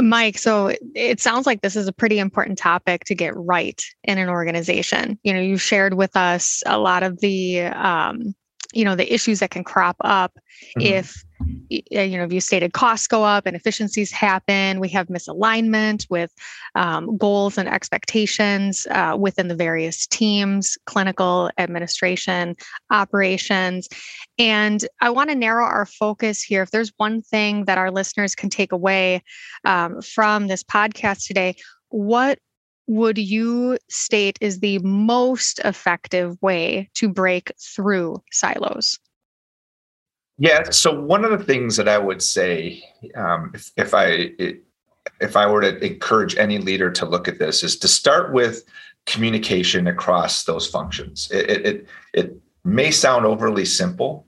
Mike, 0.00 0.38
so 0.38 0.74
it 0.94 1.20
sounds 1.20 1.46
like 1.46 1.60
this 1.60 1.76
is 1.76 1.88
a 1.88 1.92
pretty 1.92 2.18
important 2.18 2.58
topic 2.58 3.04
to 3.04 3.14
get 3.14 3.36
right 3.36 3.82
in 4.04 4.18
an 4.18 4.28
organization. 4.28 5.18
You 5.22 5.34
know, 5.34 5.40
you 5.40 5.56
shared 5.56 5.94
with 5.94 6.16
us 6.16 6.62
a 6.66 6.78
lot 6.78 7.02
of 7.02 7.20
the, 7.20 7.62
um, 7.62 8.34
you 8.72 8.84
know, 8.84 8.94
the 8.94 9.12
issues 9.12 9.40
that 9.40 9.50
can 9.50 9.64
crop 9.64 9.96
up 10.00 10.32
mm-hmm. 10.76 10.80
if 10.80 11.24
you 11.70 12.18
know, 12.18 12.24
if 12.24 12.32
you 12.32 12.40
stated 12.40 12.72
costs 12.72 13.06
go 13.06 13.24
up 13.24 13.46
and 13.46 13.56
efficiencies 13.56 14.10
happen, 14.10 14.78
we 14.78 14.88
have 14.90 15.08
misalignment 15.08 16.06
with 16.10 16.30
um, 16.74 17.16
goals 17.16 17.56
and 17.56 17.68
expectations 17.68 18.86
uh, 18.90 19.16
within 19.18 19.48
the 19.48 19.54
various 19.54 20.06
teams, 20.06 20.76
clinical, 20.84 21.50
administration, 21.58 22.56
operations. 22.90 23.88
And 24.38 24.84
I 25.00 25.10
want 25.10 25.30
to 25.30 25.36
narrow 25.36 25.64
our 25.64 25.86
focus 25.86 26.42
here. 26.42 26.62
If 26.62 26.72
there's 26.72 26.92
one 26.98 27.22
thing 27.22 27.64
that 27.64 27.78
our 27.78 27.90
listeners 27.90 28.34
can 28.34 28.50
take 28.50 28.72
away 28.72 29.22
um, 29.64 30.02
from 30.02 30.48
this 30.48 30.62
podcast 30.62 31.26
today, 31.26 31.56
what 31.88 32.38
would 32.90 33.18
you 33.18 33.78
state 33.88 34.36
is 34.40 34.58
the 34.58 34.80
most 34.80 35.60
effective 35.60 36.36
way 36.42 36.90
to 36.94 37.08
break 37.08 37.52
through 37.56 38.20
silos? 38.32 38.98
Yeah. 40.38 40.70
So 40.70 41.00
one 41.00 41.24
of 41.24 41.30
the 41.30 41.44
things 41.44 41.76
that 41.76 41.88
I 41.88 41.98
would 41.98 42.20
say, 42.20 42.82
um, 43.14 43.52
if, 43.54 43.70
if 43.76 43.94
I 43.94 44.32
if 45.20 45.36
I 45.36 45.46
were 45.46 45.60
to 45.60 45.78
encourage 45.84 46.36
any 46.36 46.58
leader 46.58 46.90
to 46.90 47.06
look 47.06 47.28
at 47.28 47.38
this, 47.38 47.62
is 47.62 47.78
to 47.78 47.86
start 47.86 48.32
with 48.32 48.64
communication 49.06 49.86
across 49.86 50.42
those 50.44 50.66
functions. 50.66 51.30
It 51.30 51.66
it, 51.66 51.86
it 52.12 52.36
may 52.64 52.90
sound 52.90 53.24
overly 53.24 53.66
simple, 53.66 54.26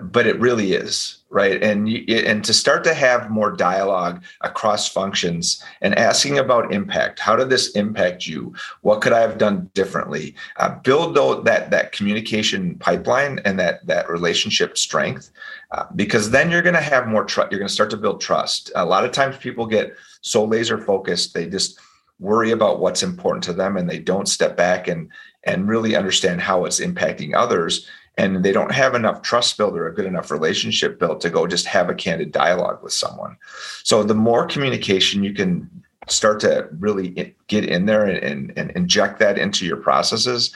but 0.00 0.28
it 0.28 0.38
really 0.38 0.74
is 0.74 1.23
right? 1.34 1.60
And 1.64 1.88
and 2.08 2.44
to 2.44 2.54
start 2.54 2.84
to 2.84 2.94
have 2.94 3.28
more 3.28 3.50
dialogue 3.50 4.22
across 4.42 4.88
functions 4.88 5.60
and 5.80 5.92
asking 5.98 6.38
about 6.38 6.72
impact 6.72 7.18
how 7.18 7.34
did 7.34 7.50
this 7.50 7.70
impact 7.72 8.24
you? 8.24 8.54
What 8.82 9.00
could 9.00 9.12
i 9.12 9.20
have 9.20 9.36
done 9.36 9.68
differently? 9.74 10.36
Uh, 10.58 10.76
build 10.78 11.16
that 11.16 11.72
that 11.72 11.90
communication 11.90 12.76
pipeline 12.78 13.40
and 13.44 13.58
that 13.58 13.84
that 13.84 14.08
relationship 14.08 14.78
strength 14.78 15.32
uh, 15.72 15.86
because 15.96 16.30
then 16.30 16.52
you're 16.52 16.62
going 16.62 16.76
to 16.76 16.80
have 16.80 17.08
more 17.08 17.24
trust 17.24 17.50
you're 17.50 17.58
going 17.58 17.68
to 17.68 17.74
start 17.74 17.90
to 17.90 17.96
build 17.96 18.20
trust. 18.20 18.70
A 18.76 18.86
lot 18.86 19.04
of 19.04 19.10
times 19.10 19.36
people 19.36 19.66
get 19.66 19.96
so 20.20 20.44
laser 20.44 20.78
focused 20.78 21.34
they 21.34 21.46
just 21.48 21.80
worry 22.20 22.52
about 22.52 22.78
what's 22.78 23.02
important 23.02 23.42
to 23.42 23.52
them 23.52 23.76
and 23.76 23.90
they 23.90 23.98
don't 23.98 24.28
step 24.28 24.56
back 24.56 24.86
and 24.86 25.10
and 25.42 25.68
really 25.68 25.96
understand 25.96 26.40
how 26.40 26.64
it's 26.64 26.78
impacting 26.78 27.34
others 27.34 27.88
and 28.16 28.44
they 28.44 28.52
don't 28.52 28.72
have 28.72 28.94
enough 28.94 29.22
trust 29.22 29.56
built 29.56 29.74
or 29.74 29.88
a 29.88 29.94
good 29.94 30.06
enough 30.06 30.30
relationship 30.30 30.98
built 30.98 31.20
to 31.20 31.30
go 31.30 31.46
just 31.46 31.66
have 31.66 31.88
a 31.88 31.94
candid 31.94 32.32
dialogue 32.32 32.82
with 32.82 32.92
someone. 32.92 33.36
So 33.82 34.02
the 34.02 34.14
more 34.14 34.46
communication 34.46 35.24
you 35.24 35.34
can 35.34 35.68
start 36.08 36.40
to 36.40 36.68
really 36.78 37.34
get 37.48 37.64
in 37.64 37.86
there 37.86 38.04
and, 38.04 38.18
and, 38.18 38.52
and 38.58 38.70
inject 38.72 39.18
that 39.18 39.38
into 39.38 39.66
your 39.66 39.78
processes, 39.78 40.54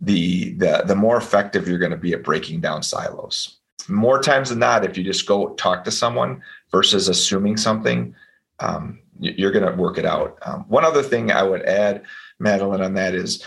the, 0.00 0.52
the 0.54 0.84
the 0.86 0.94
more 0.94 1.16
effective 1.16 1.68
you're 1.68 1.78
going 1.78 1.90
to 1.90 1.96
be 1.96 2.12
at 2.12 2.22
breaking 2.22 2.60
down 2.60 2.82
silos. 2.82 3.58
More 3.88 4.20
times 4.20 4.50
than 4.50 4.58
not, 4.58 4.84
if 4.84 4.96
you 4.96 5.04
just 5.04 5.26
go 5.26 5.54
talk 5.54 5.84
to 5.84 5.90
someone 5.90 6.42
versus 6.70 7.08
assuming 7.08 7.56
something, 7.56 8.14
um, 8.60 9.00
you're 9.18 9.50
going 9.50 9.64
to 9.64 9.80
work 9.80 9.98
it 9.98 10.04
out. 10.04 10.38
Um, 10.42 10.64
one 10.68 10.84
other 10.84 11.02
thing 11.02 11.32
I 11.32 11.42
would 11.42 11.62
add, 11.62 12.02
Madeline, 12.38 12.82
on 12.82 12.94
that 12.94 13.14
is 13.14 13.44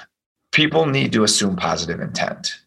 people 0.52 0.86
need 0.86 1.14
to 1.14 1.24
assume 1.24 1.56
positive 1.56 2.02
intent. 2.02 2.60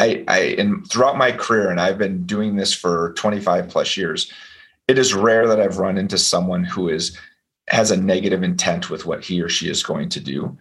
I, 0.00 0.24
I 0.26 0.38
and 0.58 0.88
throughout 0.90 1.16
my 1.16 1.32
career, 1.32 1.70
and 1.70 1.80
I've 1.80 1.98
been 1.98 2.24
doing 2.24 2.56
this 2.56 2.72
for 2.72 3.12
25 3.16 3.68
plus 3.68 3.96
years, 3.96 4.32
it 4.88 4.98
is 4.98 5.14
rare 5.14 5.46
that 5.46 5.60
I've 5.60 5.78
run 5.78 5.98
into 5.98 6.18
someone 6.18 6.64
who 6.64 6.88
is 6.88 7.16
has 7.68 7.90
a 7.90 7.96
negative 7.96 8.42
intent 8.42 8.90
with 8.90 9.06
what 9.06 9.24
he 9.24 9.40
or 9.40 9.48
she 9.48 9.70
is 9.70 9.82
going 9.82 10.08
to 10.10 10.20
do. 10.20 10.56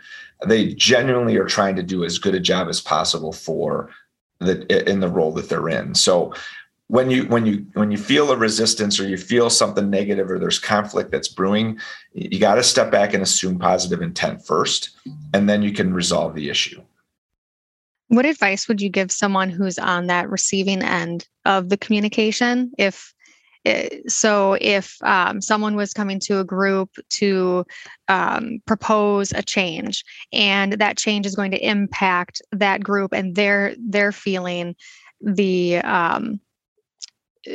They 0.45 0.73
genuinely 0.75 1.37
are 1.37 1.45
trying 1.45 1.75
to 1.77 1.83
do 1.83 2.03
as 2.03 2.19
good 2.19 2.35
a 2.35 2.39
job 2.39 2.67
as 2.67 2.79
possible 2.79 3.33
for 3.33 3.89
the 4.39 4.89
in 4.89 4.99
the 4.99 5.09
role 5.09 5.31
that 5.33 5.49
they're 5.49 5.69
in. 5.69 5.95
So 5.95 6.33
when 6.87 7.09
you 7.09 7.25
when 7.27 7.45
you 7.45 7.65
when 7.73 7.89
you 7.89 7.97
feel 7.97 8.31
a 8.31 8.35
resistance 8.35 8.99
or 8.99 9.07
you 9.07 9.17
feel 9.17 9.49
something 9.49 9.89
negative 9.89 10.29
or 10.29 10.37
there's 10.37 10.59
conflict 10.59 11.09
that's 11.09 11.29
brewing, 11.29 11.79
you 12.13 12.39
got 12.39 12.55
to 12.55 12.63
step 12.63 12.91
back 12.91 13.13
and 13.13 13.23
assume 13.23 13.57
positive 13.57 14.01
intent 14.01 14.45
first, 14.45 14.89
and 15.33 15.47
then 15.47 15.63
you 15.63 15.71
can 15.71 15.93
resolve 15.93 16.35
the 16.35 16.49
issue. 16.49 16.81
What 18.11 18.25
advice 18.25 18.67
would 18.67 18.81
you 18.81 18.89
give 18.89 19.09
someone 19.09 19.49
who's 19.49 19.79
on 19.79 20.07
that 20.07 20.29
receiving 20.29 20.83
end 20.83 21.29
of 21.45 21.69
the 21.69 21.77
communication? 21.77 22.73
If 22.77 23.13
eh, 23.63 23.87
so, 24.09 24.57
if 24.59 24.97
um, 25.01 25.39
someone 25.39 25.77
was 25.77 25.93
coming 25.93 26.19
to 26.25 26.39
a 26.39 26.43
group 26.43 26.89
to 27.11 27.65
um, 28.09 28.59
propose 28.67 29.31
a 29.31 29.41
change, 29.41 30.03
and 30.33 30.73
that 30.73 30.97
change 30.97 31.25
is 31.25 31.35
going 31.35 31.51
to 31.51 31.65
impact 31.65 32.41
that 32.51 32.83
group, 32.83 33.13
and 33.13 33.33
they're 33.33 33.75
they're 33.79 34.11
feeling 34.11 34.75
the 35.21 35.77
um, 35.77 36.41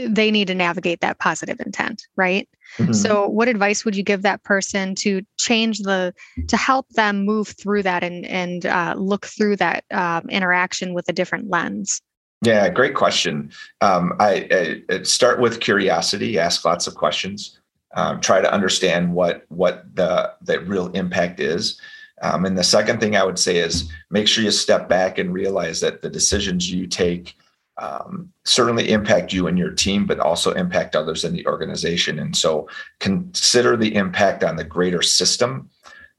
they 0.08 0.30
need 0.30 0.46
to 0.46 0.54
navigate 0.54 1.02
that 1.02 1.18
positive 1.18 1.60
intent, 1.60 2.04
right? 2.16 2.48
Mm-hmm. 2.78 2.92
So, 2.92 3.26
what 3.28 3.48
advice 3.48 3.84
would 3.84 3.96
you 3.96 4.02
give 4.02 4.22
that 4.22 4.42
person 4.42 4.94
to 4.96 5.22
change 5.38 5.80
the 5.80 6.14
to 6.48 6.56
help 6.56 6.88
them 6.90 7.24
move 7.24 7.48
through 7.48 7.82
that 7.84 8.02
and 8.02 8.26
and 8.26 8.66
uh, 8.66 8.94
look 8.96 9.26
through 9.26 9.56
that 9.56 9.84
um, 9.90 10.28
interaction 10.28 10.94
with 10.94 11.08
a 11.08 11.12
different 11.12 11.50
lens? 11.50 12.02
Yeah, 12.42 12.68
great 12.68 12.94
question. 12.94 13.50
Um, 13.80 14.12
I, 14.20 14.82
I, 14.90 15.02
start 15.02 15.40
with 15.40 15.60
curiosity. 15.60 16.38
Ask 16.38 16.64
lots 16.64 16.86
of 16.86 16.94
questions. 16.94 17.58
Um, 17.94 18.20
try 18.20 18.42
to 18.42 18.52
understand 18.52 19.14
what 19.14 19.44
what 19.48 19.84
the 19.94 20.32
the 20.42 20.60
real 20.60 20.88
impact 20.88 21.40
is. 21.40 21.80
Um, 22.22 22.44
and 22.46 22.56
the 22.56 22.64
second 22.64 23.00
thing 23.00 23.16
I 23.16 23.24
would 23.24 23.38
say 23.38 23.58
is 23.58 23.90
make 24.10 24.26
sure 24.28 24.44
you 24.44 24.50
step 24.50 24.88
back 24.88 25.18
and 25.18 25.32
realize 25.32 25.80
that 25.80 26.02
the 26.02 26.08
decisions 26.08 26.70
you 26.70 26.86
take 26.86 27.34
um, 27.78 28.32
certainly 28.44 28.90
impact 28.90 29.32
you 29.32 29.46
and 29.46 29.58
your 29.58 29.70
team, 29.70 30.06
but 30.06 30.18
also 30.18 30.52
impact 30.52 30.96
others 30.96 31.24
in 31.24 31.32
the 31.32 31.46
organization. 31.46 32.18
And 32.18 32.34
so 32.34 32.68
consider 33.00 33.76
the 33.76 33.94
impact 33.94 34.42
on 34.44 34.56
the 34.56 34.64
greater 34.64 35.02
system 35.02 35.68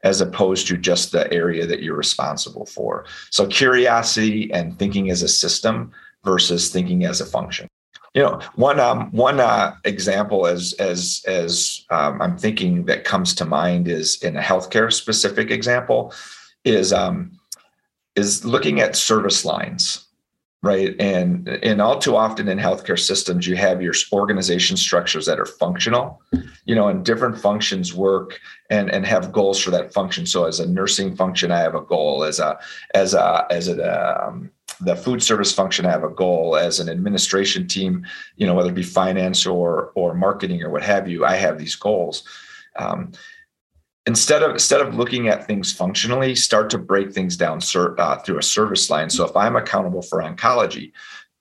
as 0.02 0.20
opposed 0.20 0.68
to 0.68 0.76
just 0.76 1.10
the 1.10 1.32
area 1.32 1.66
that 1.66 1.82
you're 1.82 1.96
responsible 1.96 2.66
for. 2.66 3.04
So 3.30 3.46
curiosity 3.46 4.52
and 4.52 4.78
thinking 4.78 5.10
as 5.10 5.22
a 5.22 5.28
system 5.28 5.90
versus 6.24 6.70
thinking 6.70 7.04
as 7.04 7.20
a 7.20 7.26
function. 7.26 7.68
You 8.14 8.22
know, 8.22 8.40
one 8.54 8.80
um, 8.80 9.10
one 9.10 9.38
uh, 9.38 9.74
example 9.84 10.46
as 10.46 10.72
as 10.78 11.22
as 11.26 11.84
um, 11.90 12.22
I'm 12.22 12.38
thinking 12.38 12.86
that 12.86 13.04
comes 13.04 13.34
to 13.34 13.44
mind 13.44 13.86
is 13.86 14.22
in 14.22 14.36
a 14.36 14.40
healthcare 14.40 14.92
specific 14.92 15.50
example 15.50 16.14
is 16.64 16.92
um, 16.92 17.38
is 18.16 18.44
looking 18.44 18.80
at 18.80 18.96
service 18.96 19.44
lines 19.44 20.07
right? 20.62 20.94
And 20.98 21.48
and 21.48 21.80
all 21.80 21.98
too 21.98 22.16
often 22.16 22.48
in 22.48 22.58
healthcare 22.58 22.98
systems 22.98 23.46
you 23.46 23.56
have 23.56 23.80
your 23.80 23.94
organization 24.12 24.76
structures 24.76 25.26
that 25.26 25.38
are 25.38 25.46
functional 25.46 26.20
you 26.64 26.74
know 26.74 26.88
and 26.88 27.04
different 27.04 27.38
functions 27.38 27.94
work 27.94 28.40
and 28.68 28.90
and 28.90 29.06
have 29.06 29.32
goals 29.32 29.60
for 29.60 29.70
that 29.70 29.92
function. 29.92 30.26
So 30.26 30.44
as 30.44 30.58
a 30.58 30.68
nursing 30.68 31.14
function 31.14 31.52
i 31.52 31.58
have 31.58 31.74
a 31.74 31.82
goal. 31.82 32.24
As 32.24 32.40
a 32.40 32.58
as 32.94 33.14
a 33.14 33.46
as 33.50 33.68
a 33.68 34.26
um, 34.26 34.50
the 34.80 34.96
food 34.96 35.22
service 35.22 35.52
function 35.52 35.86
i 35.86 35.90
have 35.90 36.04
a 36.04 36.10
goal. 36.10 36.56
As 36.56 36.80
an 36.80 36.88
administration 36.88 37.68
team 37.68 38.04
you 38.36 38.46
know 38.46 38.54
whether 38.54 38.70
it 38.70 38.74
be 38.74 38.82
finance 38.82 39.46
or 39.46 39.92
or 39.94 40.14
marketing 40.14 40.62
or 40.62 40.70
what 40.70 40.82
have 40.82 41.08
you 41.08 41.24
i 41.24 41.36
have 41.36 41.58
these 41.58 41.76
goals. 41.76 42.24
Um, 42.76 43.12
instead 44.08 44.42
of 44.42 44.52
instead 44.52 44.80
of 44.80 44.94
looking 44.94 45.28
at 45.28 45.46
things 45.46 45.70
functionally 45.70 46.34
start 46.34 46.70
to 46.70 46.78
break 46.78 47.12
things 47.12 47.36
down 47.36 47.60
uh, 47.74 48.16
through 48.16 48.38
a 48.38 48.42
service 48.42 48.88
line. 48.88 49.10
So 49.10 49.24
if 49.26 49.36
i'm 49.36 49.54
accountable 49.54 50.02
for 50.02 50.22
oncology 50.22 50.92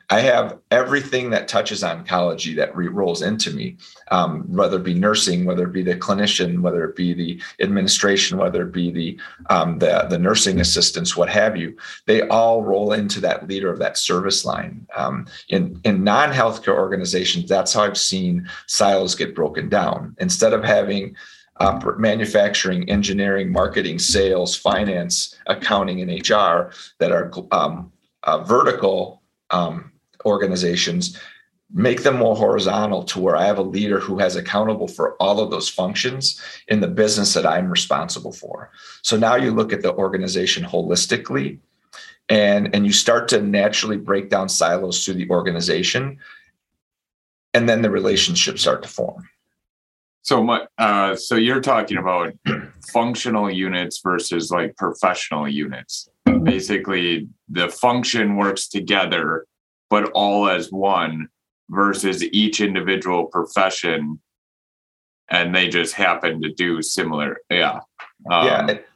i 0.09 0.19
have 0.19 0.57
everything 0.71 1.29
that 1.29 1.47
touches 1.47 1.81
oncology 1.81 2.55
that 2.57 2.75
re- 2.75 2.89
rolls 2.99 3.21
into 3.21 3.51
me 3.51 3.77
um, 4.11 4.31
whether 4.59 4.77
it 4.77 4.83
be 4.83 4.93
nursing 4.93 5.45
whether 5.45 5.63
it 5.67 5.71
be 5.71 5.83
the 5.83 5.95
clinician 5.95 6.59
whether 6.59 6.83
it 6.83 6.95
be 6.95 7.13
the 7.13 7.41
administration 7.61 8.37
whether 8.37 8.63
it 8.63 8.73
be 8.73 8.91
the 8.91 9.17
um, 9.49 9.79
the, 9.79 10.05
the 10.09 10.19
nursing 10.19 10.59
assistants 10.59 11.15
what 11.15 11.29
have 11.29 11.55
you 11.55 11.75
they 12.05 12.19
all 12.27 12.63
roll 12.63 12.91
into 12.91 13.21
that 13.21 13.47
leader 13.47 13.71
of 13.71 13.79
that 13.79 13.97
service 13.97 14.43
line. 14.43 14.85
Um, 14.95 15.25
in 15.47 15.79
in 15.85 16.03
non-healthcare 16.03 16.77
organizations 16.85 17.47
that's 17.47 17.73
how 17.73 17.83
i've 17.83 18.03
seen 18.13 18.49
silos 18.65 19.15
get 19.15 19.33
broken 19.33 19.69
down. 19.69 20.15
Instead 20.19 20.53
of 20.53 20.63
having 20.65 21.15
manufacturing, 21.97 22.89
engineering, 22.89 23.51
marketing, 23.51 23.99
sales, 23.99 24.55
finance, 24.55 25.35
accounting, 25.47 26.01
and 26.01 26.11
HR 26.11 26.71
that 26.99 27.11
are 27.11 27.31
um, 27.51 27.91
uh, 28.23 28.43
vertical 28.43 29.21
um, 29.51 29.91
organizations, 30.25 31.19
make 31.73 32.03
them 32.03 32.17
more 32.17 32.35
horizontal 32.35 33.03
to 33.03 33.19
where 33.19 33.35
I 33.35 33.45
have 33.45 33.57
a 33.57 33.63
leader 33.63 33.99
who 33.99 34.19
has 34.19 34.35
accountable 34.35 34.87
for 34.87 35.15
all 35.21 35.39
of 35.39 35.51
those 35.51 35.69
functions 35.69 36.41
in 36.67 36.79
the 36.79 36.87
business 36.87 37.33
that 37.33 37.45
I'm 37.45 37.69
responsible 37.69 38.31
for. 38.31 38.71
So 39.01 39.17
now 39.17 39.35
you 39.35 39.51
look 39.51 39.73
at 39.73 39.81
the 39.81 39.93
organization 39.93 40.63
holistically 40.63 41.59
and 42.29 42.73
and 42.75 42.85
you 42.85 42.91
start 42.91 43.27
to 43.29 43.41
naturally 43.41 43.97
break 43.97 44.29
down 44.29 44.49
silos 44.49 45.03
through 45.03 45.15
the 45.15 45.29
organization 45.29 46.19
and 47.53 47.67
then 47.67 47.81
the 47.81 47.89
relationships 47.89 48.61
start 48.61 48.83
to 48.83 48.89
form 48.89 49.27
so 50.27 50.43
my 50.43 50.67
uh, 50.77 51.15
so 51.15 51.35
you're 51.35 51.61
talking 51.61 51.97
about 51.97 52.33
functional 52.91 53.49
units 53.49 54.01
versus 54.03 54.51
like 54.51 54.75
professional 54.75 55.47
units. 55.47 56.09
Basically 56.43 57.29
the 57.47 57.69
function 57.69 58.35
works 58.35 58.67
together 58.67 59.45
but 59.89 60.11
all 60.11 60.49
as 60.49 60.69
one 60.69 61.29
versus 61.69 62.21
each 62.25 62.59
individual 62.59 63.25
profession 63.27 64.19
and 65.29 65.55
they 65.55 65.69
just 65.69 65.93
happen 65.93 66.41
to 66.41 66.51
do 66.53 66.81
similar 66.81 67.37
yeah 67.49 67.79
um, 68.29 68.45
yeah 68.45 68.67
it, 68.67 68.87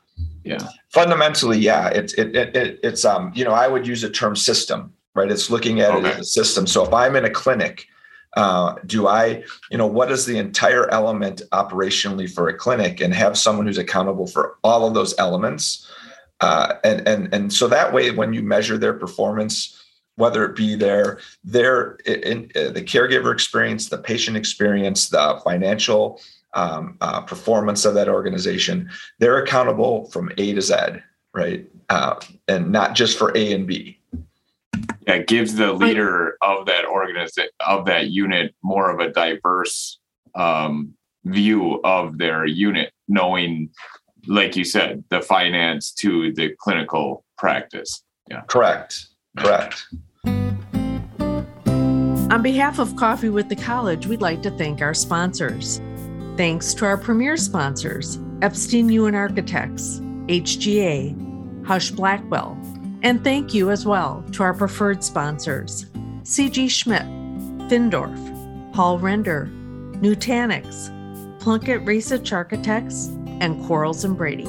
yeah. 0.43 0.67
fundamentally 0.93 1.57
yeah 1.57 1.87
it's 1.89 2.13
it, 2.13 2.35
it, 2.35 2.55
it, 2.55 2.79
it's 2.83 3.05
um 3.05 3.31
you 3.35 3.45
know 3.45 3.51
i 3.51 3.67
would 3.67 3.87
use 3.87 4.01
the 4.01 4.09
term 4.09 4.35
system 4.35 4.93
right? 5.13 5.29
It's 5.29 5.49
looking 5.49 5.81
at 5.81 5.91
okay. 5.91 6.07
it 6.07 6.13
as 6.13 6.19
a 6.19 6.23
system. 6.23 6.65
So 6.67 6.85
if 6.85 6.93
i'm 6.93 7.15
in 7.15 7.25
a 7.25 7.29
clinic 7.29 7.85
uh, 8.37 8.75
do 8.85 9.07
i 9.07 9.43
you 9.69 9.77
know 9.77 9.87
what 9.87 10.11
is 10.11 10.25
the 10.25 10.37
entire 10.37 10.89
element 10.89 11.41
operationally 11.51 12.29
for 12.29 12.47
a 12.47 12.57
clinic 12.57 13.01
and 13.01 13.13
have 13.13 13.37
someone 13.37 13.65
who's 13.65 13.77
accountable 13.77 14.27
for 14.27 14.57
all 14.63 14.87
of 14.87 14.93
those 14.93 15.17
elements 15.17 15.89
uh, 16.41 16.75
and 16.83 17.07
and 17.07 17.33
and 17.33 17.53
so 17.53 17.67
that 17.67 17.93
way 17.93 18.11
when 18.11 18.33
you 18.33 18.41
measure 18.41 18.77
their 18.77 18.93
performance 18.93 19.77
whether 20.15 20.45
it 20.45 20.55
be 20.55 20.75
their 20.75 21.19
their 21.43 21.93
in, 22.05 22.21
in, 22.23 22.51
uh, 22.55 22.71
the 22.71 22.81
caregiver 22.81 23.33
experience 23.33 23.89
the 23.89 23.97
patient 23.97 24.37
experience 24.37 25.09
the 25.09 25.41
financial 25.43 26.19
um, 26.53 26.97
uh, 27.01 27.21
performance 27.21 27.85
of 27.85 27.93
that 27.95 28.09
organization. 28.09 28.89
They're 29.19 29.41
accountable 29.41 30.09
from 30.11 30.31
A 30.37 30.53
to 30.53 30.61
Z, 30.61 30.75
right? 31.33 31.67
Uh, 31.89 32.15
and 32.47 32.71
not 32.71 32.95
just 32.95 33.17
for 33.17 33.35
A 33.35 33.53
and 33.53 33.67
B. 33.67 33.99
Yeah, 35.11 35.17
it 35.17 35.27
gives 35.27 35.55
the 35.55 35.73
leader 35.73 36.37
of 36.41 36.65
that 36.67 36.85
organization 36.85 37.49
of 37.67 37.85
that 37.85 38.11
unit 38.11 38.55
more 38.63 38.89
of 38.89 39.01
a 39.01 39.11
diverse 39.11 39.99
um, 40.35 40.93
view 41.25 41.81
of 41.83 42.17
their 42.17 42.45
unit, 42.45 42.93
knowing, 43.09 43.71
like 44.27 44.55
you 44.55 44.63
said, 44.63 45.03
the 45.09 45.21
finance 45.21 45.91
to 45.95 46.31
the 46.31 46.55
clinical 46.59 47.25
practice. 47.37 48.03
Yeah, 48.29 48.43
correct, 48.47 49.07
correct. 49.37 49.83
On 52.31 52.41
behalf 52.41 52.79
of 52.79 52.95
Coffee 52.95 53.27
with 53.27 53.49
the 53.49 53.57
College, 53.57 54.07
we'd 54.07 54.21
like 54.21 54.41
to 54.43 54.51
thank 54.51 54.81
our 54.81 54.93
sponsors. 54.93 55.81
Thanks 56.37 56.73
to 56.75 56.85
our 56.85 56.95
premier 56.95 57.35
sponsors, 57.35 58.17
Eppstein 58.39 58.85
Uhen 58.85 59.15
Architects, 59.15 59.99
HGA, 60.27 61.13
Husch 61.65 61.93
Blackwell, 61.93 62.57
and 63.03 63.23
thank 63.23 63.53
you 63.53 63.71
as 63.71 63.85
well 63.85 64.23
to 64.31 64.43
our 64.43 64.53
preferred 64.53 65.03
sponsors, 65.03 65.85
CG 66.23 66.69
Schmidt, 66.69 67.05
Findorff, 67.69 68.73
Paul 68.73 68.99
Render, 68.99 69.49
Nutanix, 70.01 70.89
Plunkett 71.39 71.85
Raysich 71.85 72.31
Architects, 72.33 73.07
and 73.39 73.63
Quarles 73.65 74.03
and 74.03 74.17
Brady. 74.17 74.47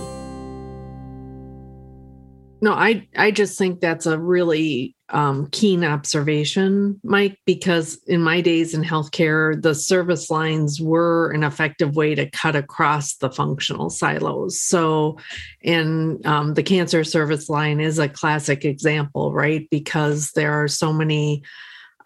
No, 2.61 2.73
I 2.75 3.09
I 3.17 3.31
just 3.31 3.59
think 3.59 3.81
that's 3.81 4.07
a 4.07 4.19
really 4.19 4.95
um, 5.13 5.47
keen 5.49 5.85
observation, 5.85 6.99
Mike, 7.05 7.39
because 7.45 7.99
in 8.07 8.23
my 8.23 8.41
days 8.41 8.73
in 8.73 8.83
healthcare, 8.83 9.61
the 9.61 9.75
service 9.75 10.31
lines 10.31 10.81
were 10.81 11.31
an 11.33 11.45
effective 11.45 11.95
way 11.95 12.15
to 12.15 12.31
cut 12.31 12.57
across 12.57 13.17
the 13.17 13.31
functional 13.31 13.91
silos. 13.91 14.61
So, 14.61 15.19
and 15.63 16.25
um, 16.27 16.55
the 16.55 16.63
cancer 16.63 17.05
service 17.05 17.49
line 17.49 17.79
is 17.79 17.99
a 17.99 18.09
classic 18.09 18.65
example, 18.65 19.33
right? 19.33 19.69
Because 19.71 20.31
there 20.33 20.53
are 20.53 20.69
so 20.69 20.93
many 20.93 21.43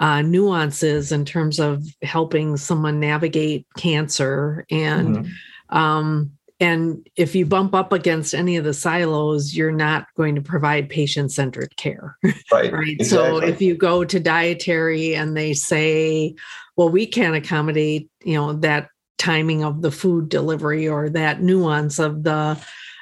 uh, 0.00 0.22
nuances 0.22 1.12
in 1.12 1.24
terms 1.24 1.60
of 1.60 1.86
helping 2.02 2.56
someone 2.56 3.00
navigate 3.00 3.66
cancer 3.76 4.66
and. 4.70 5.16
Mm-hmm. 5.16 5.76
Um, 5.76 6.30
and 6.58 7.06
if 7.16 7.34
you 7.34 7.44
bump 7.44 7.74
up 7.74 7.92
against 7.92 8.34
any 8.34 8.56
of 8.56 8.64
the 8.64 8.72
silos, 8.72 9.54
you're 9.54 9.72
not 9.72 10.06
going 10.16 10.34
to 10.36 10.40
provide 10.40 10.88
patient 10.88 11.32
centered 11.32 11.76
care. 11.76 12.16
Right. 12.52 12.72
right. 12.72 12.96
Exactly. 13.00 13.06
So 13.06 13.38
if 13.38 13.60
you 13.60 13.74
go 13.74 14.04
to 14.04 14.20
dietary 14.20 15.14
and 15.16 15.36
they 15.36 15.52
say, 15.52 16.36
well, 16.76 16.88
we 16.88 17.06
can't 17.06 17.34
accommodate, 17.34 18.08
you 18.24 18.34
know, 18.34 18.52
that 18.54 18.88
timing 19.18 19.64
of 19.64 19.82
the 19.82 19.90
food 19.90 20.28
delivery 20.28 20.88
or 20.88 21.10
that 21.10 21.42
nuance 21.42 21.98
of 21.98 22.22
the 22.22 22.56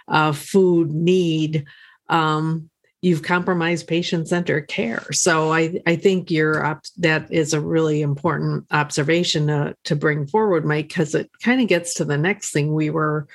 uh, 0.09 0.33
food 0.33 0.93
need, 0.93 1.67
um, 2.09 2.71
you've 3.05 3.23
compromised 3.23 3.87
patient 3.87 4.27
centered 4.27 4.67
care. 4.67 5.05
So 5.12 5.53
I, 5.53 5.79
I 5.87 5.95
think 5.95 6.31
you're 6.31 6.64
op- 6.64 6.87
that 6.97 7.31
is 7.31 7.53
a 7.53 7.61
really 7.61 8.01
important 8.01 8.64
observation 8.71 9.49
to, 9.49 9.77
to 9.85 9.95
bring 9.95 10.27
forward, 10.27 10.64
Mike, 10.64 10.88
because 10.88 11.14
it 11.14 11.31
kind 11.43 11.61
of 11.61 11.69
gets 11.69 11.93
to 11.95 12.07
the 12.07 12.17
next 12.17 12.51
thing 12.51 12.73
we 12.73 12.88
were 12.88 13.29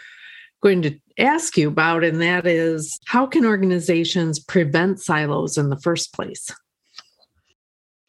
going 0.64 0.82
to 0.82 1.00
ask 1.20 1.56
you 1.56 1.68
about, 1.68 2.04
and 2.04 2.20
that 2.20 2.48
is 2.48 3.00
how 3.06 3.28
can 3.28 3.46
organizations 3.46 4.40
prevent 4.40 5.00
silos 5.00 5.56
in 5.56 5.70
the 5.70 5.80
first 5.80 6.14
place? 6.14 6.50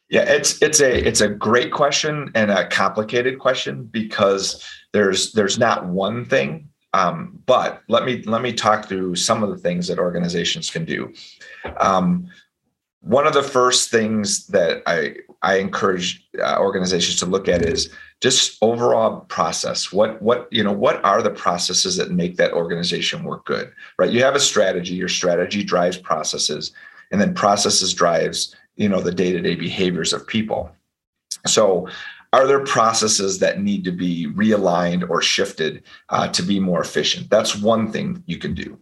Yeah, 0.09 0.23
it's 0.23 0.59
it's 0.63 0.81
a 0.81 1.07
it's 1.07 1.21
a 1.21 1.29
great 1.29 1.71
question 1.71 2.31
and 2.33 2.49
a 2.49 2.67
complicated 2.69 3.37
question 3.37 3.83
because 3.83 4.65
there's 4.93 5.31
there's 5.33 5.59
not 5.59 5.85
one 5.85 6.25
thing. 6.25 6.70
Um, 6.93 7.39
but 7.45 7.81
let 7.87 8.05
me 8.05 8.21
let 8.23 8.41
me 8.41 8.53
talk 8.53 8.87
through 8.87 9.15
some 9.15 9.43
of 9.43 9.49
the 9.49 9.57
things 9.57 9.87
that 9.87 9.99
organizations 9.99 10.69
can 10.69 10.85
do. 10.85 11.13
Um, 11.77 12.29
one 13.01 13.25
of 13.25 13.33
the 13.33 13.43
first 13.43 13.89
things 13.89 14.47
that 14.47 14.83
I 14.85 15.15
I 15.41 15.55
encourage 15.55 16.27
uh, 16.39 16.57
organizations 16.59 17.17
to 17.17 17.25
look 17.25 17.47
at 17.47 17.65
is 17.65 17.89
just 18.21 18.57
overall 18.61 19.21
process. 19.21 19.91
What 19.91 20.21
what 20.21 20.47
you 20.51 20.63
know 20.63 20.71
what 20.71 21.03
are 21.03 21.21
the 21.21 21.31
processes 21.31 21.95
that 21.97 22.11
make 22.11 22.37
that 22.37 22.53
organization 22.53 23.23
work 23.23 23.45
good? 23.45 23.71
Right? 23.97 24.11
You 24.11 24.23
have 24.23 24.35
a 24.35 24.39
strategy. 24.39 24.93
Your 24.93 25.07
strategy 25.07 25.63
drives 25.63 25.97
processes, 25.97 26.71
and 27.11 27.19
then 27.19 27.33
processes 27.33 27.93
drives 27.93 28.55
you 28.75 28.87
know 28.87 29.01
the 29.01 29.13
day 29.13 29.31
to 29.31 29.41
day 29.41 29.55
behaviors 29.55 30.13
of 30.13 30.27
people. 30.27 30.71
So. 31.45 31.87
Are 32.33 32.47
there 32.47 32.63
processes 32.63 33.39
that 33.39 33.61
need 33.61 33.83
to 33.83 33.91
be 33.91 34.27
realigned 34.27 35.09
or 35.09 35.21
shifted 35.21 35.83
uh, 36.09 36.29
to 36.29 36.41
be 36.41 36.59
more 36.59 36.81
efficient? 36.81 37.29
That's 37.29 37.55
one 37.55 37.91
thing 37.91 38.23
you 38.25 38.37
can 38.37 38.53
do. 38.53 38.77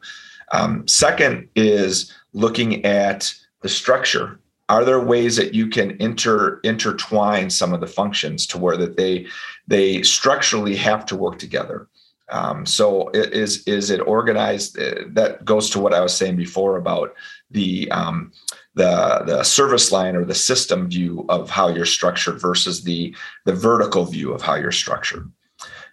Um, 0.52 0.88
second 0.88 1.50
is 1.56 2.14
looking 2.34 2.86
at 2.86 3.34
the 3.62 3.70
structure 3.70 4.40
are 4.70 4.86
there 4.86 5.00
ways 5.00 5.36
that 5.36 5.56
you 5.56 5.68
can 5.68 6.00
inter 6.00 6.60
intertwine 6.64 7.50
some 7.50 7.74
of 7.74 7.82
the 7.82 7.88
functions 7.88 8.46
to 8.46 8.58
where 8.58 8.78
that 8.78 8.96
they 8.96 9.28
they 9.68 10.02
structurally 10.04 10.76
have 10.76 11.06
to 11.08 11.16
work 11.16 11.40
together 11.40 11.88
um, 12.30 12.66
so 12.66 13.10
is 13.10 13.64
is 13.68 13.90
it 13.90 14.00
organized 14.02 14.80
uh, 14.80 15.02
that 15.08 15.44
goes 15.44 15.70
to 15.70 15.80
what 15.80 15.94
i 15.94 16.00
was 16.00 16.16
saying 16.16 16.36
before 16.36 16.78
about 16.78 17.14
the 17.52 17.90
um, 17.92 18.32
the 18.76 19.24
the 19.26 19.44
service 19.44 19.92
line 19.92 20.16
or 20.16 20.26
the 20.26 20.36
system 20.36 20.90
view 20.90 21.26
of 21.30 21.50
how 21.50 21.68
you're 21.68 21.86
structured 21.86 22.40
versus 22.40 22.84
the 22.84 23.16
the 23.46 23.54
vertical 23.54 24.06
view 24.06 24.32
of 24.32 24.42
how 24.42 24.56
you're 24.56 24.72
structured 24.72 25.32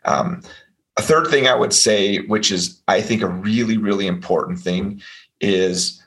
um, 0.05 0.43
a 0.97 1.03
third 1.03 1.27
thing 1.29 1.49
i 1.49 1.55
would 1.55 1.73
say 1.73 2.19
which 2.27 2.53
is 2.53 2.83
i 2.89 3.01
think 3.01 3.23
a 3.23 3.27
really 3.27 3.77
really 3.77 4.07
important 4.07 4.59
thing 4.59 5.01
is 5.41 6.03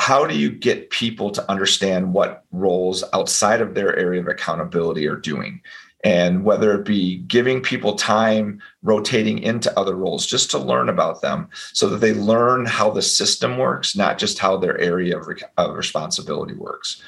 how 0.00 0.26
do 0.26 0.34
you 0.34 0.50
get 0.50 0.88
people 0.88 1.30
to 1.30 1.50
understand 1.50 2.14
what 2.14 2.44
roles 2.52 3.04
outside 3.12 3.60
of 3.60 3.74
their 3.74 3.94
area 3.96 4.18
of 4.18 4.28
accountability 4.28 5.06
are 5.06 5.16
doing? 5.16 5.60
And 6.02 6.44
whether 6.44 6.72
it 6.72 6.86
be 6.86 7.18
giving 7.18 7.60
people 7.60 7.94
time 7.94 8.60
rotating 8.82 9.38
into 9.38 9.76
other 9.78 9.94
roles 9.94 10.24
just 10.26 10.50
to 10.52 10.58
learn 10.58 10.88
about 10.88 11.20
them 11.20 11.48
so 11.74 11.88
that 11.90 11.98
they 11.98 12.14
learn 12.14 12.64
how 12.64 12.90
the 12.90 13.02
system 13.02 13.58
works, 13.58 13.94
not 13.94 14.16
just 14.16 14.38
how 14.38 14.56
their 14.56 14.78
area 14.78 15.18
of, 15.18 15.28
of 15.58 15.76
responsibility 15.76 16.54
works. 16.54 17.02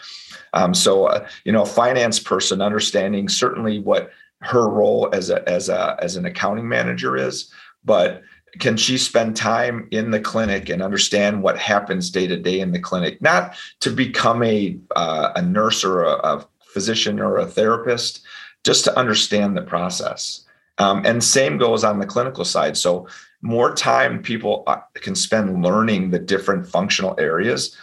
Um, 0.52 0.74
so, 0.74 1.06
uh, 1.06 1.26
you 1.44 1.52
know, 1.52 1.62
a 1.62 1.66
finance 1.66 2.20
person 2.20 2.60
understanding 2.60 3.28
certainly 3.28 3.78
what 3.78 4.10
her 4.42 4.68
role 4.68 5.08
as 5.12 5.30
a 5.30 5.48
as 5.48 5.68
a 5.68 5.96
as 6.00 6.16
an 6.16 6.26
accounting 6.26 6.68
manager 6.68 7.16
is, 7.16 7.50
but 7.84 8.22
can 8.58 8.76
she 8.76 8.98
spend 8.98 9.36
time 9.36 9.88
in 9.92 10.10
the 10.10 10.20
clinic 10.20 10.68
and 10.68 10.82
understand 10.82 11.42
what 11.42 11.58
happens 11.58 12.10
day 12.10 12.26
to 12.26 12.36
day 12.36 12.60
in 12.60 12.72
the 12.72 12.78
clinic 12.78 13.20
not 13.22 13.54
to 13.80 13.90
become 13.90 14.42
a 14.42 14.76
uh, 14.94 15.32
a 15.36 15.42
nurse 15.42 15.84
or 15.84 16.02
a, 16.02 16.12
a, 16.12 16.46
physician 16.72 17.20
or 17.20 17.36
a 17.36 17.44
therapist 17.44 18.22
just 18.64 18.84
to 18.84 18.98
understand 18.98 19.56
the 19.56 19.62
process. 19.62 20.44
Um, 20.78 21.04
and 21.04 21.22
same 21.22 21.58
goes 21.58 21.84
on 21.84 21.98
the 21.98 22.06
clinical 22.06 22.44
side. 22.44 22.76
So 22.76 23.06
more 23.42 23.74
time 23.74 24.22
people 24.22 24.64
uh, 24.66 24.78
can 24.94 25.14
spend 25.14 25.62
learning 25.62 26.10
the 26.10 26.18
different 26.18 26.66
functional 26.66 27.14
areas 27.18 27.76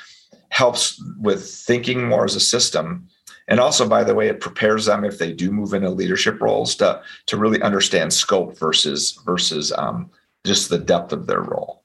helps 0.50 1.02
with 1.20 1.48
thinking 1.48 2.08
more 2.08 2.26
as 2.26 2.36
a 2.36 2.40
system. 2.40 3.08
And 3.48 3.60
also 3.60 3.88
by 3.88 4.04
the 4.04 4.16
way 4.16 4.28
it 4.28 4.40
prepares 4.40 4.86
them 4.86 5.04
if 5.04 5.18
they 5.18 5.32
do 5.32 5.52
move 5.52 5.74
into 5.74 5.90
leadership 5.90 6.42
roles 6.42 6.76
to 6.76 7.02
to 7.28 7.38
really 7.38 7.62
understand 7.62 8.14
scope 8.14 8.58
versus 8.58 9.20
versus 9.26 9.72
um, 9.74 10.10
just 10.46 10.70
the 10.70 10.80
depth 10.80 11.12
of 11.12 11.28
their 11.28 11.42
role. 11.42 11.84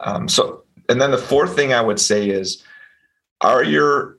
Um, 0.00 0.28
so 0.28 0.64
and 0.88 1.00
then 1.00 1.10
the 1.10 1.18
fourth 1.18 1.54
thing 1.56 1.72
i 1.72 1.80
would 1.80 2.00
say 2.00 2.28
is 2.28 2.62
are 3.40 3.62
your 3.62 4.18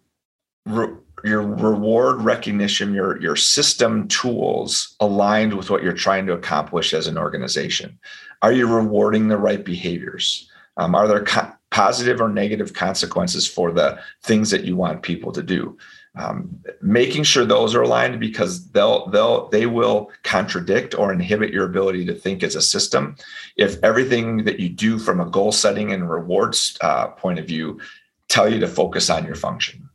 your 1.24 1.42
reward 1.42 2.22
recognition 2.22 2.94
your 2.94 3.20
your 3.22 3.36
system 3.36 4.08
tools 4.08 4.96
aligned 5.00 5.54
with 5.54 5.70
what 5.70 5.82
you're 5.82 5.94
trying 5.94 6.26
to 6.26 6.34
accomplish 6.34 6.94
as 6.94 7.08
an 7.08 7.18
organization. 7.18 7.98
Are 8.42 8.52
you 8.52 8.68
rewarding 8.68 9.28
the 9.30 9.38
right 9.38 9.64
behaviors? 9.64 10.50
Um, 10.76 10.96
are 10.96 11.08
there 11.08 11.24
co- 11.24 11.52
positive 11.72 12.20
or 12.20 12.30
negative 12.30 12.74
consequences 12.74 13.48
for 13.48 13.72
the 13.72 14.00
things 14.24 14.52
that 14.52 14.66
you 14.66 14.76
want 14.76 15.02
people 15.02 15.32
to 15.32 15.44
do? 15.44 15.78
Um, 16.16 16.60
making 16.82 17.24
sure 17.24 17.46
those 17.46 17.74
are 17.74 17.82
aligned 17.82 18.20
because 18.20 18.70
they'll 18.72 19.08
they'll 19.08 19.48
they 19.50 19.66
will 19.66 20.12
contradict 20.24 20.94
or 20.94 21.14
inhibit 21.14 21.54
your 21.54 21.66
ability 21.66 22.06
to 22.06 22.14
think 22.14 22.44
as 22.44 22.56
a 22.56 22.62
system. 22.62 23.16
If 23.56 23.82
everything 23.82 24.44
that 24.44 24.60
you 24.60 24.70
do 24.70 25.00
from 25.00 25.22
a 25.22 25.30
goal 25.30 25.54
setting 25.54 25.94
and 25.94 26.10
rewards 26.10 26.78
uh, 26.82 27.08
point 27.08 27.40
of 27.40 27.48
view 27.48 27.80
tell 28.28 28.52
you 28.52 28.60
to 28.60 28.68
focus 28.68 29.10
on 29.10 29.26
your 29.26 29.36
function 29.36 29.90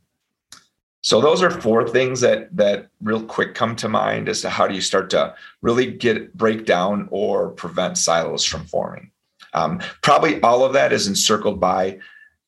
so 1.01 1.21
those 1.21 1.41
are 1.41 1.49
four 1.49 1.87
things 1.87 2.21
that 2.21 2.55
that 2.55 2.89
real 3.01 3.23
quick 3.23 3.55
come 3.55 3.75
to 3.77 3.87
mind 3.87 4.27
as 4.27 4.41
to 4.41 4.49
how 4.49 4.67
do 4.67 4.75
you 4.75 4.81
start 4.81 5.09
to 5.11 5.33
really 5.61 5.91
get 5.91 6.35
break 6.35 6.65
down 6.65 7.07
or 7.11 7.49
prevent 7.49 7.97
silos 7.97 8.43
from 8.43 8.65
forming. 8.65 9.11
Um, 9.53 9.79
probably 10.03 10.41
all 10.41 10.63
of 10.63 10.73
that 10.73 10.91
is 10.93 11.07
encircled 11.07 11.59
by 11.59 11.99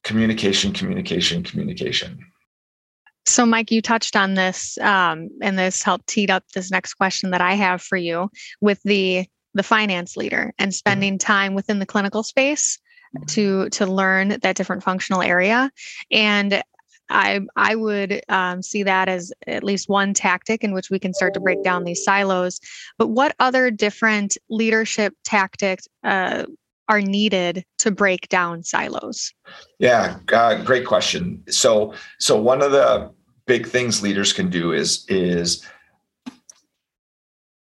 communication 0.04 0.74
communication 0.74 1.44
communication. 1.44 2.26
So, 3.26 3.46
Mike, 3.46 3.72
you 3.72 3.82
touched 3.82 4.16
on 4.16 4.34
this, 4.34 4.80
um, 4.80 5.30
and 5.42 5.58
this 5.58 5.84
helped 5.84 6.08
tee 6.08 6.28
up 6.28 6.44
this 6.54 6.72
next 6.72 6.96
question 6.96 7.30
that 7.32 7.42
I 7.42 7.54
have 7.54 7.82
for 7.82 7.98
you 7.98 8.30
with 8.60 8.82
the 8.84 9.26
the 9.54 9.64
finance 9.64 10.18
leader 10.18 10.54
and 10.58 10.70
mm-hmm. 10.70 10.76
spending 10.76 11.18
time 11.18 11.54
within 11.54 11.80
the 11.80 11.86
clinical 11.86 12.24
space 12.24 12.80
to 13.28 13.70
to 13.70 13.86
learn 13.86 14.40
that 14.42 14.56
different 14.56 14.84
functional 14.84 15.22
area. 15.22 15.70
And 16.12 16.64
I 17.12 17.42
I 17.56 17.76
would 17.76 18.22
um, 18.30 18.62
see 18.62 18.84
that 18.84 19.10
as 19.10 19.32
at 19.48 19.64
least 19.64 19.90
one 19.90 20.14
tactic 20.14 20.64
in 20.64 20.74
which 20.74 20.90
we 20.90 21.00
can 21.00 21.14
start 21.14 21.34
to 21.36 21.40
break 21.40 21.64
down 21.64 21.84
these 21.84 22.04
silos. 22.04 22.60
But 22.98 23.10
what 23.10 23.36
other 23.40 23.70
different 23.70 24.38
leadership 24.50 25.14
tactics 25.24 25.88
uh, 26.04 26.46
are 26.88 27.02
needed 27.02 27.66
to 27.80 27.92
break 27.92 28.28
down 28.30 28.64
silos? 28.64 29.34
Yeah, 29.80 30.18
uh, 30.34 30.64
great 30.64 30.86
question. 30.86 31.44
So, 31.50 31.94
so 32.20 32.40
one 32.40 32.62
of 32.62 32.72
the 32.72 33.12
big 33.46 33.68
things 33.68 34.02
leaders 34.02 34.34
can 34.34 34.50
do 34.50 34.72
is 34.72 35.06
is 35.08 35.66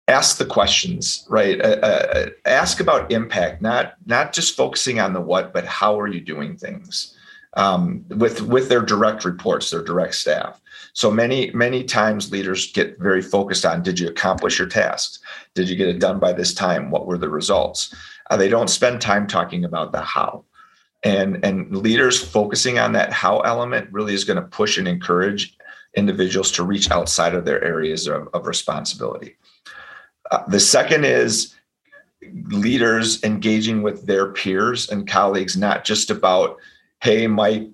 ask 0.07 0.37
the 0.37 0.45
questions, 0.45 1.25
right? 1.29 1.61
Uh, 1.61 1.79
uh, 1.81 2.29
ask 2.45 2.79
about 2.79 3.11
impact, 3.11 3.61
not 3.61 3.93
not 4.05 4.33
just 4.33 4.55
focusing 4.55 4.99
on 4.99 5.13
the 5.13 5.21
what, 5.21 5.53
but 5.53 5.65
how 5.65 5.99
are 5.99 6.07
you 6.07 6.21
doing 6.21 6.57
things 6.57 7.15
um, 7.53 8.05
with 8.09 8.41
with 8.41 8.69
their 8.69 8.81
direct 8.81 9.25
reports, 9.25 9.69
their 9.69 9.83
direct 9.83 10.15
staff. 10.15 10.61
So 10.93 11.11
many 11.11 11.51
many 11.51 11.83
times 11.83 12.31
leaders 12.31 12.71
get 12.71 12.99
very 12.99 13.21
focused 13.21 13.65
on 13.65 13.83
did 13.83 13.99
you 13.99 14.07
accomplish 14.07 14.59
your 14.59 14.67
tasks? 14.67 15.19
Did 15.53 15.69
you 15.69 15.75
get 15.75 15.89
it 15.89 15.99
done 15.99 16.19
by 16.19 16.33
this 16.33 16.53
time? 16.53 16.91
What 16.91 17.05
were 17.05 17.17
the 17.17 17.29
results? 17.29 17.93
Uh, 18.29 18.37
they 18.37 18.49
don't 18.49 18.69
spend 18.69 19.01
time 19.01 19.27
talking 19.27 19.65
about 19.65 19.91
the 19.91 20.01
how. 20.01 20.45
And, 21.03 21.43
and 21.43 21.75
leaders 21.75 22.23
focusing 22.23 22.77
on 22.77 22.93
that 22.93 23.11
how 23.11 23.39
element 23.39 23.91
really 23.91 24.13
is 24.13 24.23
going 24.23 24.41
to 24.41 24.47
push 24.47 24.77
and 24.77 24.87
encourage 24.87 25.57
individuals 25.95 26.51
to 26.53 26.63
reach 26.63 26.91
outside 26.91 27.33
of 27.33 27.43
their 27.43 27.61
areas 27.63 28.07
of, 28.07 28.29
of 28.33 28.45
responsibility. 28.45 29.35
Uh, 30.29 30.43
the 30.47 30.59
second 30.59 31.05
is 31.05 31.55
leaders 32.49 33.21
engaging 33.23 33.81
with 33.81 34.05
their 34.05 34.31
peers 34.31 34.89
and 34.89 35.07
colleagues, 35.07 35.57
not 35.57 35.83
just 35.83 36.11
about, 36.11 36.57
hey, 37.01 37.27
Mike, 37.27 37.69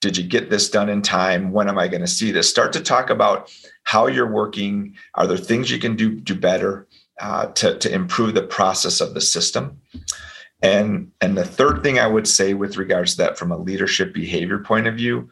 did 0.00 0.16
you 0.16 0.24
get 0.24 0.50
this 0.50 0.70
done 0.70 0.88
in 0.88 1.02
time? 1.02 1.50
When 1.50 1.68
am 1.68 1.78
I 1.78 1.88
going 1.88 2.00
to 2.02 2.06
see 2.06 2.30
this? 2.30 2.48
Start 2.48 2.72
to 2.74 2.80
talk 2.80 3.10
about 3.10 3.52
how 3.82 4.06
you're 4.06 4.30
working. 4.30 4.94
Are 5.14 5.26
there 5.26 5.36
things 5.36 5.70
you 5.70 5.78
can 5.78 5.96
do 5.96 6.20
do 6.20 6.34
better? 6.34 6.86
uh, 7.20 7.46
to, 7.46 7.76
to 7.78 7.92
improve 7.92 8.34
the 8.34 8.42
process 8.42 9.00
of 9.00 9.14
the 9.14 9.20
system. 9.20 9.80
And, 10.62 11.12
and 11.20 11.36
the 11.36 11.44
third 11.44 11.82
thing 11.82 11.98
I 11.98 12.06
would 12.06 12.26
say 12.26 12.54
with 12.54 12.76
regards 12.76 13.12
to 13.12 13.18
that 13.18 13.38
from 13.38 13.52
a 13.52 13.58
leadership 13.58 14.12
behavior 14.12 14.58
point 14.58 14.86
of 14.86 14.96
view 14.96 15.28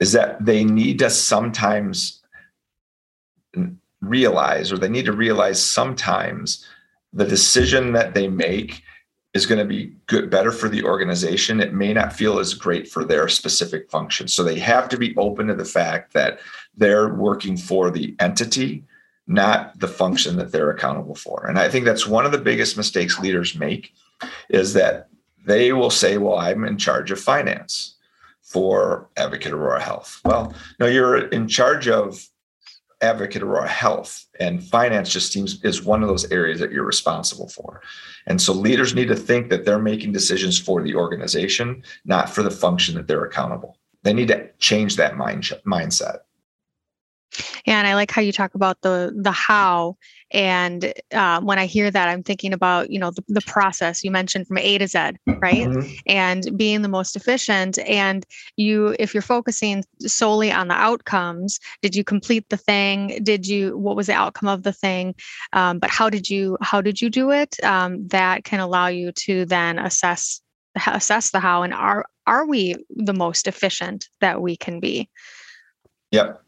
is 0.00 0.12
that 0.12 0.44
they 0.44 0.64
need 0.64 0.98
to 1.00 1.10
sometimes 1.10 2.22
realize, 4.00 4.72
or 4.72 4.78
they 4.78 4.88
need 4.88 5.04
to 5.04 5.12
realize 5.12 5.64
sometimes 5.64 6.66
the 7.12 7.26
decision 7.26 7.92
that 7.92 8.14
they 8.14 8.26
make 8.26 8.82
is 9.34 9.46
going 9.46 9.58
to 9.58 9.64
be 9.64 9.92
good 10.06 10.28
better 10.28 10.52
for 10.52 10.68
the 10.68 10.84
organization 10.84 11.60
it 11.60 11.72
may 11.72 11.92
not 11.92 12.12
feel 12.12 12.38
as 12.38 12.54
great 12.54 12.88
for 12.88 13.04
their 13.04 13.28
specific 13.28 13.90
function 13.90 14.28
so 14.28 14.42
they 14.42 14.58
have 14.58 14.88
to 14.88 14.96
be 14.96 15.16
open 15.16 15.46
to 15.46 15.54
the 15.54 15.64
fact 15.64 16.12
that 16.12 16.38
they're 16.76 17.14
working 17.14 17.56
for 17.56 17.90
the 17.90 18.14
entity 18.18 18.84
not 19.26 19.78
the 19.78 19.88
function 19.88 20.36
that 20.36 20.52
they're 20.52 20.70
accountable 20.70 21.14
for. 21.14 21.46
And 21.46 21.58
I 21.58 21.68
think 21.68 21.84
that's 21.84 22.06
one 22.06 22.26
of 22.26 22.32
the 22.32 22.38
biggest 22.38 22.76
mistakes 22.76 23.18
leaders 23.18 23.56
make 23.56 23.92
is 24.48 24.74
that 24.74 25.08
they 25.44 25.72
will 25.72 25.90
say, 25.90 26.18
well, 26.18 26.38
I'm 26.38 26.64
in 26.64 26.78
charge 26.78 27.10
of 27.10 27.20
finance 27.20 27.96
for 28.42 29.08
Advocate 29.16 29.52
Aurora 29.52 29.82
Health. 29.82 30.20
Well, 30.24 30.54
no, 30.78 30.86
you're 30.86 31.28
in 31.28 31.48
charge 31.48 31.88
of 31.88 32.28
Advocate 33.02 33.42
Aurora 33.42 33.68
Health, 33.68 34.26
and 34.40 34.62
finance 34.62 35.12
just 35.12 35.32
seems 35.32 35.62
is 35.64 35.84
one 35.84 36.02
of 36.02 36.08
those 36.08 36.30
areas 36.30 36.60
that 36.60 36.72
you're 36.72 36.84
responsible 36.84 37.48
for. 37.48 37.82
And 38.26 38.40
so 38.40 38.52
leaders 38.52 38.94
need 38.94 39.08
to 39.08 39.16
think 39.16 39.50
that 39.50 39.64
they're 39.64 39.78
making 39.78 40.12
decisions 40.12 40.58
for 40.58 40.82
the 40.82 40.94
organization, 40.94 41.82
not 42.04 42.30
for 42.30 42.42
the 42.42 42.50
function 42.50 42.94
that 42.94 43.08
they're 43.08 43.24
accountable. 43.24 43.78
They 44.02 44.12
need 44.12 44.28
to 44.28 44.48
change 44.58 44.96
that 44.96 45.16
mind 45.16 45.50
mindset. 45.66 46.18
Yeah, 47.66 47.78
and 47.78 47.86
I 47.86 47.94
like 47.94 48.10
how 48.10 48.22
you 48.22 48.32
talk 48.32 48.54
about 48.54 48.80
the 48.82 49.12
the 49.16 49.32
how. 49.32 49.96
And 50.32 50.92
uh, 51.12 51.40
when 51.40 51.58
I 51.58 51.66
hear 51.66 51.90
that, 51.90 52.08
I'm 52.08 52.22
thinking 52.22 52.52
about 52.52 52.90
you 52.90 52.98
know 52.98 53.10
the, 53.10 53.22
the 53.28 53.40
process 53.42 54.02
you 54.02 54.10
mentioned 54.10 54.46
from 54.46 54.58
A 54.58 54.78
to 54.78 54.86
Z, 54.86 54.98
right? 55.26 55.68
Mm-hmm. 55.68 55.92
And 56.06 56.56
being 56.56 56.82
the 56.82 56.88
most 56.88 57.16
efficient. 57.16 57.78
And 57.78 58.24
you, 58.56 58.96
if 58.98 59.14
you're 59.14 59.22
focusing 59.22 59.84
solely 60.00 60.50
on 60.50 60.68
the 60.68 60.74
outcomes, 60.74 61.60
did 61.82 61.94
you 61.94 62.04
complete 62.04 62.48
the 62.48 62.56
thing? 62.56 63.20
Did 63.22 63.46
you? 63.46 63.76
What 63.76 63.96
was 63.96 64.06
the 64.06 64.14
outcome 64.14 64.48
of 64.48 64.62
the 64.62 64.72
thing? 64.72 65.14
Um, 65.52 65.78
but 65.78 65.90
how 65.90 66.10
did 66.10 66.28
you? 66.28 66.56
How 66.62 66.80
did 66.80 67.00
you 67.00 67.10
do 67.10 67.30
it? 67.30 67.62
Um, 67.62 68.06
that 68.08 68.44
can 68.44 68.60
allow 68.60 68.86
you 68.86 69.12
to 69.12 69.44
then 69.44 69.78
assess 69.78 70.40
assess 70.86 71.30
the 71.30 71.40
how 71.40 71.62
and 71.62 71.74
are 71.74 72.06
are 72.26 72.46
we 72.46 72.76
the 72.88 73.12
most 73.12 73.46
efficient 73.46 74.08
that 74.20 74.40
we 74.40 74.56
can 74.56 74.80
be? 74.80 75.10
Yep 76.10 76.42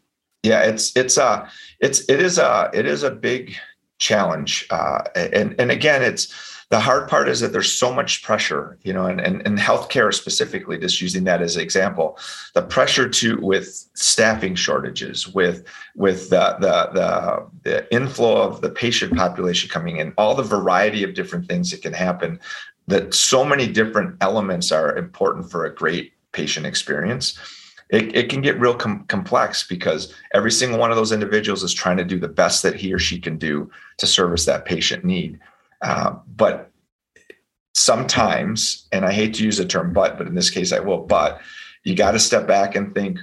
yeah 0.45 0.61
it's 0.61 0.95
it's 0.95 1.17
a 1.17 1.49
it's 1.79 2.07
it 2.07 2.21
is 2.21 2.37
a 2.37 2.69
it 2.73 2.85
is 2.85 3.03
a 3.03 3.11
big 3.11 3.55
challenge 3.97 4.67
uh, 4.71 5.03
and 5.15 5.55
and 5.59 5.71
again 5.71 6.01
it's 6.01 6.33
the 6.69 6.79
hard 6.79 7.07
part 7.07 7.29
is 7.29 7.39
that 7.39 7.51
there's 7.51 7.71
so 7.71 7.93
much 7.93 8.23
pressure 8.23 8.77
you 8.83 8.91
know 8.91 9.05
and, 9.05 9.21
and 9.21 9.45
and 9.45 9.57
healthcare 9.57 10.13
specifically 10.13 10.77
just 10.77 10.99
using 10.99 11.23
that 11.23 11.41
as 11.41 11.55
an 11.55 11.61
example 11.61 12.17
the 12.53 12.61
pressure 12.61 13.07
to 13.07 13.37
with 13.41 13.67
staffing 13.93 14.55
shortages 14.55 15.27
with 15.27 15.63
with 15.95 16.29
the 16.29 16.57
the 16.59 16.89
the, 16.93 17.47
the 17.63 17.93
inflow 17.93 18.41
of 18.41 18.61
the 18.61 18.69
patient 18.69 19.15
population 19.15 19.69
coming 19.69 19.97
in 19.97 20.13
all 20.17 20.35
the 20.35 20.43
variety 20.43 21.03
of 21.03 21.13
different 21.13 21.47
things 21.47 21.71
that 21.71 21.81
can 21.81 21.93
happen 21.93 22.39
that 22.87 23.13
so 23.13 23.43
many 23.45 23.67
different 23.67 24.15
elements 24.21 24.71
are 24.71 24.95
important 24.97 25.49
for 25.49 25.65
a 25.65 25.73
great 25.73 26.13
patient 26.31 26.65
experience 26.65 27.39
it, 27.89 28.15
it 28.15 28.29
can 28.29 28.41
get 28.41 28.59
real 28.59 28.75
com- 28.75 29.05
complex 29.05 29.67
because 29.67 30.13
every 30.33 30.51
single 30.51 30.79
one 30.79 30.91
of 30.91 30.97
those 30.97 31.11
individuals 31.11 31.63
is 31.63 31.73
trying 31.73 31.97
to 31.97 32.05
do 32.05 32.19
the 32.19 32.27
best 32.27 32.63
that 32.63 32.75
he 32.75 32.93
or 32.93 32.99
she 32.99 33.19
can 33.19 33.37
do 33.37 33.69
to 33.97 34.07
service 34.07 34.45
that 34.45 34.65
patient 34.65 35.05
need. 35.05 35.39
Uh, 35.81 36.15
but 36.35 36.71
sometimes, 37.73 38.87
and 38.91 39.05
I 39.05 39.13
hate 39.13 39.33
to 39.35 39.43
use 39.43 39.57
the 39.57 39.65
term 39.65 39.93
but, 39.93 40.17
but 40.17 40.27
in 40.27 40.35
this 40.35 40.49
case 40.49 40.71
I 40.71 40.79
will, 40.79 40.99
but 40.99 41.41
you 41.83 41.95
got 41.95 42.11
to 42.11 42.19
step 42.19 42.47
back 42.47 42.75
and 42.75 42.93
think 42.93 43.19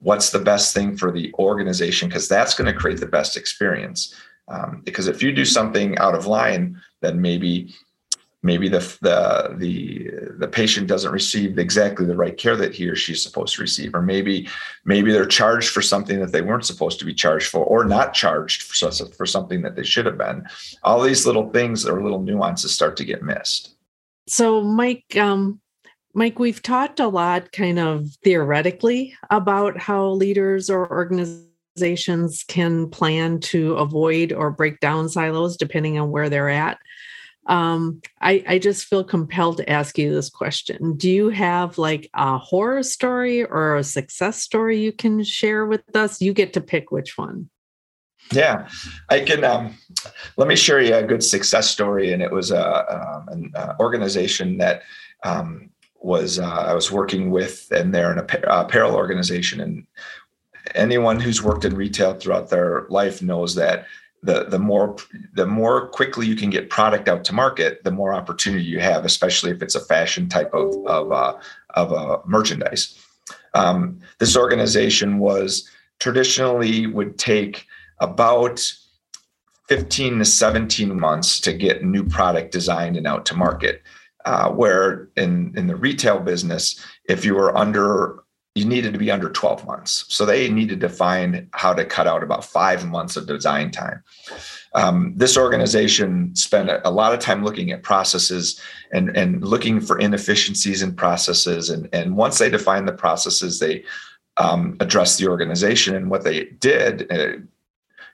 what's 0.00 0.30
the 0.30 0.38
best 0.40 0.74
thing 0.74 0.96
for 0.96 1.12
the 1.12 1.32
organization 1.38 2.08
because 2.08 2.28
that's 2.28 2.54
going 2.54 2.72
to 2.72 2.78
create 2.78 2.98
the 2.98 3.06
best 3.06 3.36
experience. 3.36 4.14
Um, 4.48 4.82
because 4.84 5.06
if 5.06 5.22
you 5.22 5.32
do 5.32 5.44
something 5.44 5.96
out 5.98 6.16
of 6.16 6.26
line, 6.26 6.80
then 7.00 7.20
maybe 7.20 7.72
maybe 8.42 8.68
the 8.68 8.80
the 9.00 9.54
the 9.56 10.10
the 10.38 10.48
patient 10.48 10.88
doesn't 10.88 11.12
receive 11.12 11.58
exactly 11.58 12.04
the 12.04 12.16
right 12.16 12.36
care 12.36 12.56
that 12.56 12.74
he 12.74 12.88
or 12.88 12.96
she's 12.96 13.22
supposed 13.22 13.54
to 13.54 13.62
receive 13.62 13.94
or 13.94 14.02
maybe 14.02 14.48
maybe 14.84 15.12
they're 15.12 15.26
charged 15.26 15.70
for 15.70 15.82
something 15.82 16.18
that 16.20 16.32
they 16.32 16.42
weren't 16.42 16.66
supposed 16.66 16.98
to 16.98 17.04
be 17.04 17.14
charged 17.14 17.48
for 17.48 17.64
or 17.64 17.84
not 17.84 18.12
charged 18.12 18.62
for, 18.62 18.90
for 18.90 19.26
something 19.26 19.62
that 19.62 19.76
they 19.76 19.84
should 19.84 20.06
have 20.06 20.18
been. 20.18 20.44
All 20.82 21.00
these 21.00 21.26
little 21.26 21.50
things 21.50 21.86
or 21.86 22.02
little 22.02 22.22
nuances 22.22 22.74
start 22.74 22.96
to 22.96 23.04
get 23.04 23.22
missed. 23.22 23.76
So 24.26 24.60
mike 24.60 25.16
um, 25.16 25.60
mike 26.14 26.38
we've 26.38 26.62
talked 26.62 27.00
a 27.00 27.08
lot 27.08 27.52
kind 27.52 27.78
of 27.78 28.08
theoretically 28.24 29.14
about 29.30 29.78
how 29.78 30.08
leaders 30.08 30.68
or 30.68 30.90
organizations 30.90 32.44
can 32.48 32.90
plan 32.90 33.40
to 33.40 33.74
avoid 33.74 34.32
or 34.32 34.50
break 34.50 34.80
down 34.80 35.08
silos 35.08 35.56
depending 35.56 35.98
on 35.98 36.10
where 36.10 36.28
they're 36.28 36.50
at 36.50 36.78
um, 37.46 38.00
I, 38.20 38.44
I 38.46 38.58
just 38.58 38.86
feel 38.86 39.02
compelled 39.02 39.56
to 39.56 39.68
ask 39.68 39.98
you 39.98 40.14
this 40.14 40.30
question. 40.30 40.96
Do 40.96 41.10
you 41.10 41.30
have 41.30 41.76
like 41.78 42.08
a 42.14 42.38
horror 42.38 42.82
story 42.82 43.44
or 43.44 43.76
a 43.76 43.84
success 43.84 44.38
story 44.38 44.80
you 44.80 44.92
can 44.92 45.24
share 45.24 45.66
with 45.66 45.96
us? 45.96 46.20
You 46.20 46.32
get 46.32 46.52
to 46.54 46.60
pick 46.60 46.90
which 46.92 47.18
one. 47.18 47.48
Yeah, 48.30 48.68
I 49.08 49.20
can. 49.20 49.42
Um, 49.42 49.74
let 50.36 50.46
me 50.46 50.54
share 50.54 50.80
you 50.80 50.94
a 50.94 51.02
good 51.02 51.24
success 51.24 51.68
story. 51.68 52.12
And 52.12 52.22
it 52.22 52.30
was 52.30 52.52
a, 52.52 52.94
um, 52.96 53.28
an 53.28 53.52
uh, 53.56 53.74
organization 53.80 54.58
that 54.58 54.82
um, 55.24 55.70
was 56.00 56.38
uh, 56.38 56.46
I 56.46 56.74
was 56.74 56.92
working 56.92 57.30
with, 57.30 57.70
and 57.72 57.92
they're 57.92 58.12
an 58.12 58.24
apparel 58.44 58.94
organization. 58.94 59.60
And 59.60 59.86
anyone 60.74 61.18
who's 61.18 61.42
worked 61.42 61.64
in 61.64 61.74
retail 61.74 62.14
throughout 62.14 62.50
their 62.50 62.86
life 62.88 63.22
knows 63.22 63.56
that 63.56 63.86
the 64.22 64.44
the 64.44 64.58
more 64.58 64.96
the 65.34 65.46
more 65.46 65.88
quickly 65.88 66.26
you 66.26 66.36
can 66.36 66.50
get 66.50 66.70
product 66.70 67.08
out 67.08 67.24
to 67.24 67.34
market, 67.34 67.82
the 67.84 67.90
more 67.90 68.14
opportunity 68.14 68.64
you 68.64 68.80
have, 68.80 69.04
especially 69.04 69.50
if 69.50 69.62
it's 69.62 69.74
a 69.74 69.80
fashion 69.80 70.28
type 70.28 70.52
of 70.54 70.74
of 70.86 71.12
uh, 71.12 71.34
of 71.70 71.92
uh, 71.92 72.18
merchandise. 72.24 72.98
Um, 73.54 74.00
this 74.18 74.36
organization 74.36 75.18
was 75.18 75.68
traditionally 75.98 76.86
would 76.86 77.18
take 77.18 77.66
about 77.98 78.60
15 79.68 80.18
to 80.18 80.24
17 80.24 80.98
months 80.98 81.40
to 81.40 81.52
get 81.52 81.84
new 81.84 82.04
product 82.04 82.52
designed 82.52 82.96
and 82.96 83.06
out 83.06 83.26
to 83.26 83.36
market. 83.36 83.82
Uh, 84.24 84.50
where 84.50 85.08
in 85.16 85.52
in 85.56 85.66
the 85.66 85.74
retail 85.74 86.20
business, 86.20 86.80
if 87.08 87.24
you 87.24 87.34
were 87.34 87.56
under 87.56 88.21
you 88.54 88.66
needed 88.66 88.92
to 88.92 88.98
be 88.98 89.10
under 89.10 89.30
12 89.30 89.66
months. 89.66 90.04
So 90.08 90.26
they 90.26 90.50
needed 90.50 90.80
to 90.80 90.88
find 90.88 91.48
how 91.52 91.72
to 91.72 91.84
cut 91.84 92.06
out 92.06 92.22
about 92.22 92.44
five 92.44 92.86
months 92.86 93.16
of 93.16 93.26
design 93.26 93.70
time. 93.70 94.02
Um, 94.74 95.14
this 95.16 95.36
organization 95.36 96.34
spent 96.36 96.70
a, 96.84 96.90
lot 96.90 97.14
of 97.14 97.20
time 97.20 97.44
looking 97.44 97.72
at 97.72 97.82
processes 97.82 98.60
and, 98.90 99.16
and 99.16 99.42
looking 99.42 99.80
for 99.80 99.98
inefficiencies 99.98 100.82
in 100.82 100.94
processes. 100.94 101.70
And, 101.70 101.88
and 101.94 102.16
once 102.16 102.38
they 102.38 102.50
defined 102.50 102.88
the 102.88 102.92
processes, 102.92 103.58
they 103.58 103.84
um, 104.36 104.76
addressed 104.80 105.18
the 105.18 105.28
organization. 105.28 105.94
And 105.94 106.10
what 106.10 106.24
they 106.24 106.44
did, 106.44 107.10
uh, 107.10 107.38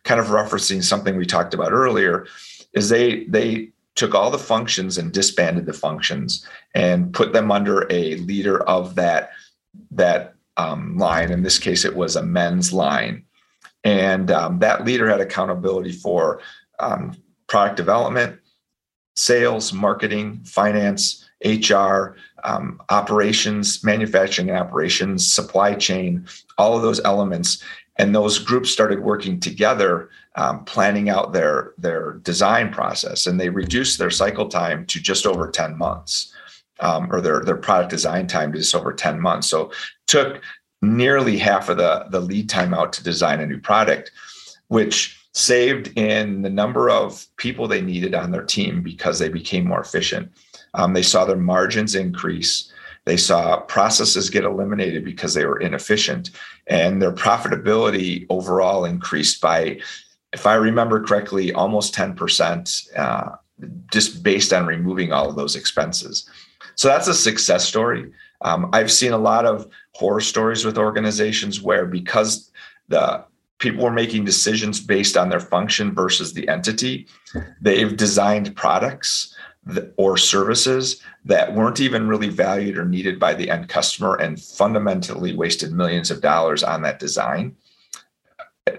kind 0.05 0.21
of 0.21 0.27
referencing 0.29 0.83
something 0.83 1.17
we 1.17 1.27
talked 1.27 1.55
about 1.55 1.73
earlier, 1.73 2.27
is 2.75 2.89
they 2.89 3.25
they 3.25 3.71
took 3.95 4.15
all 4.15 4.31
the 4.31 4.39
functions 4.39 4.97
and 4.97 5.13
disbanded 5.13 5.67
the 5.67 5.73
functions 5.73 6.47
and 6.75 7.13
put 7.13 7.33
them 7.33 7.51
under 7.51 7.87
a 7.91 8.15
leader 8.17 8.63
of 8.63 8.95
that 8.95 9.31
that 9.93 10.35
um, 10.57 10.99
line. 10.99 11.31
In 11.31 11.43
this 11.43 11.59
case, 11.59 11.85
it 11.85 11.97
was 11.97 12.17
a 12.17 12.23
men's 12.23 12.73
line. 12.73 13.25
And 13.85 14.31
um, 14.31 14.59
that 14.59 14.85
leader 14.85 15.09
had 15.09 15.21
accountability 15.21 15.93
for 15.93 16.41
um, 16.81 17.17
product 17.47 17.77
development, 17.77 18.41
sales, 19.17 19.73
marketing, 19.73 20.41
finance, 20.45 21.29
HR, 21.45 22.17
um, 22.45 22.81
operations, 22.91 23.85
manufacturing 23.85 24.51
operations, 24.51 25.33
supply 25.33 25.75
chain, 25.75 26.27
all 26.59 26.77
of 26.77 26.83
those 26.83 27.01
elements. 27.05 27.63
And 27.97 28.15
those 28.15 28.39
groups 28.39 28.71
started 28.71 29.01
working 29.01 29.41
together, 29.41 30.11
um, 30.37 30.65
planning 30.65 31.09
out 31.09 31.33
their, 31.33 31.73
their 31.79 32.15
design 32.23 32.73
process. 32.73 33.27
And 33.27 33.41
they 33.41 33.49
reduced 33.49 33.99
their 33.99 34.11
cycle 34.11 34.49
time 34.49 34.87
to 34.87 35.01
just 35.01 35.27
over 35.27 35.51
10 35.51 35.77
months 35.77 36.33
um, 36.81 37.13
or 37.13 37.21
their, 37.21 37.45
their 37.45 37.57
product 37.57 37.91
design 37.91 38.27
time 38.27 38.53
to 38.53 38.59
just 38.59 38.75
over 38.75 38.93
10 38.93 39.21
months. 39.21 39.49
So 39.49 39.73
took 40.07 40.43
nearly 40.83 41.37
half 41.39 41.69
of 41.69 41.77
the, 41.77 42.07
the 42.11 42.21
lead 42.21 42.49
time 42.49 42.75
out 42.75 42.93
to 42.95 43.05
design 43.05 43.41
a 43.41 43.47
new 43.47 43.59
product, 43.59 44.11
which 44.69 45.19
saved 45.33 45.97
in 45.97 46.43
the 46.43 46.51
number 46.51 46.91
of 46.91 47.27
people 47.37 47.69
they 47.69 47.81
needed 47.81 48.15
on 48.15 48.31
their 48.31 48.45
team 48.45 48.83
because 48.83 49.19
they 49.19 49.29
became 49.29 49.67
more 49.67 49.81
efficient. 49.81 50.31
Um, 50.75 50.93
they 50.93 51.03
saw 51.03 51.25
their 51.25 51.37
margins 51.37 51.95
increase. 51.95 52.73
They 53.05 53.17
saw 53.17 53.61
processes 53.61 54.31
get 54.31 54.45
eliminated 54.45 55.05
because 55.05 55.35
they 55.35 55.47
were 55.47 55.61
inefficient, 55.61 56.31
and 56.67 57.01
their 57.01 57.13
profitability 57.13 58.27
overall 58.29 58.85
increased 58.85 59.41
by, 59.41 59.81
if 60.33 60.45
I 60.47 60.55
remember 60.55 61.03
correctly, 61.03 61.53
almost 61.53 61.95
10%, 61.95 62.99
uh, 62.99 63.37
just 63.91 64.23
based 64.23 64.53
on 64.53 64.67
removing 64.67 65.13
all 65.13 65.31
of 65.31 65.37
those 65.37 65.57
expenses. 65.57 66.29
So 66.79 66.87
that's 66.87 67.09
a 67.09 67.15
success 67.15 67.65
story. 67.65 68.13
Um, 68.41 68.71
I've 68.73 68.93
seen 68.93 69.11
a 69.13 69.19
lot 69.19 69.45
of 69.45 69.67
horror 69.97 70.21
stories 70.21 70.65
with 70.65 70.79
organizations 70.79 71.61
where 71.61 71.85
because 71.85 72.53
the 72.87 73.25
people 73.59 73.83
were 73.83 73.91
making 73.91 74.25
decisions 74.25 74.79
based 74.79 75.17
on 75.17 75.29
their 75.29 75.41
function 75.41 75.93
versus 75.93 76.35
the 76.35 76.47
entity, 76.47 77.09
they've 77.61 77.97
designed 77.97 78.55
products 78.55 79.35
or 79.97 80.17
services 80.17 81.03
that 81.25 81.53
weren't 81.53 81.81
even 81.81 82.07
really 82.07 82.29
valued 82.29 82.79
or 82.79 82.85
needed 82.85 83.19
by 83.19 83.35
the 83.35 83.51
end 83.51 83.69
customer 83.69 84.15
and 84.15 84.41
fundamentally 84.41 85.35
wasted 85.35 85.73
millions 85.73 86.13
of 86.13 86.21
dollars 86.21 86.63
on 86.63 86.83
that 86.83 87.01
design 87.01 87.57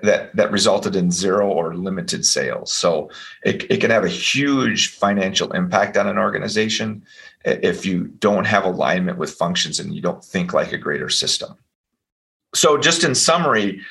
that 0.04 0.36
that 0.36 0.52
resulted 0.52 0.96
in 0.96 1.12
zero 1.12 1.48
or 1.48 1.76
limited 1.76 2.26
sales 2.26 2.72
so 2.72 3.10
it, 3.44 3.70
it 3.70 3.82
can 3.82 3.92
have 3.92 4.04
a 4.04 4.10
huge 4.10 4.90
financial 4.90 5.52
impact 5.52 5.98
on 5.98 6.08
an 6.08 6.18
organization 6.18 7.04
if 7.46 7.86
you 7.86 8.06
don't 8.20 8.46
have 8.46 8.66
alignment 8.66 9.18
with 9.18 9.32
functions 9.34 9.80
and 9.80 9.94
you 9.94 10.02
don't 10.02 10.24
think 10.24 10.54
like 10.54 10.72
a 10.72 10.78
greater 10.78 11.10
system. 11.10 11.56
So, 12.54 12.78
just 12.78 13.04
in 13.04 13.16
summary, 13.16 13.82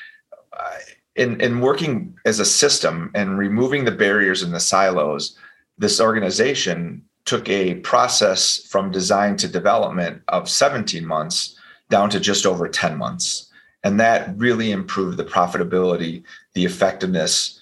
uh, 0.53 0.77
in, 1.15 1.39
in 1.41 1.61
working 1.61 2.17
as 2.25 2.39
a 2.39 2.45
system 2.45 3.11
and 3.15 3.37
removing 3.37 3.85
the 3.85 3.91
barriers 3.91 4.43
and 4.43 4.53
the 4.53 4.59
silos, 4.59 5.37
this 5.77 5.99
organization 5.99 7.03
took 7.25 7.47
a 7.49 7.75
process 7.75 8.57
from 8.69 8.91
design 8.91 9.35
to 9.37 9.47
development 9.47 10.21
of 10.27 10.49
17 10.49 11.05
months 11.05 11.57
down 11.89 12.09
to 12.09 12.19
just 12.19 12.45
over 12.45 12.67
10 12.67 12.97
months. 12.97 13.48
And 13.83 13.99
that 13.99 14.37
really 14.37 14.71
improved 14.71 15.17
the 15.17 15.23
profitability, 15.23 16.23
the 16.53 16.65
effectiveness, 16.65 17.61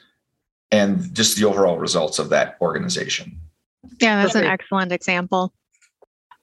and 0.72 1.14
just 1.14 1.38
the 1.38 1.46
overall 1.46 1.78
results 1.78 2.20
of 2.20 2.30
that 2.30 2.58
organization. 2.62 3.40
Yeah, 4.02 4.22
that's 4.24 4.36
an 4.36 4.46
excellent 4.46 4.92
example. 4.92 5.54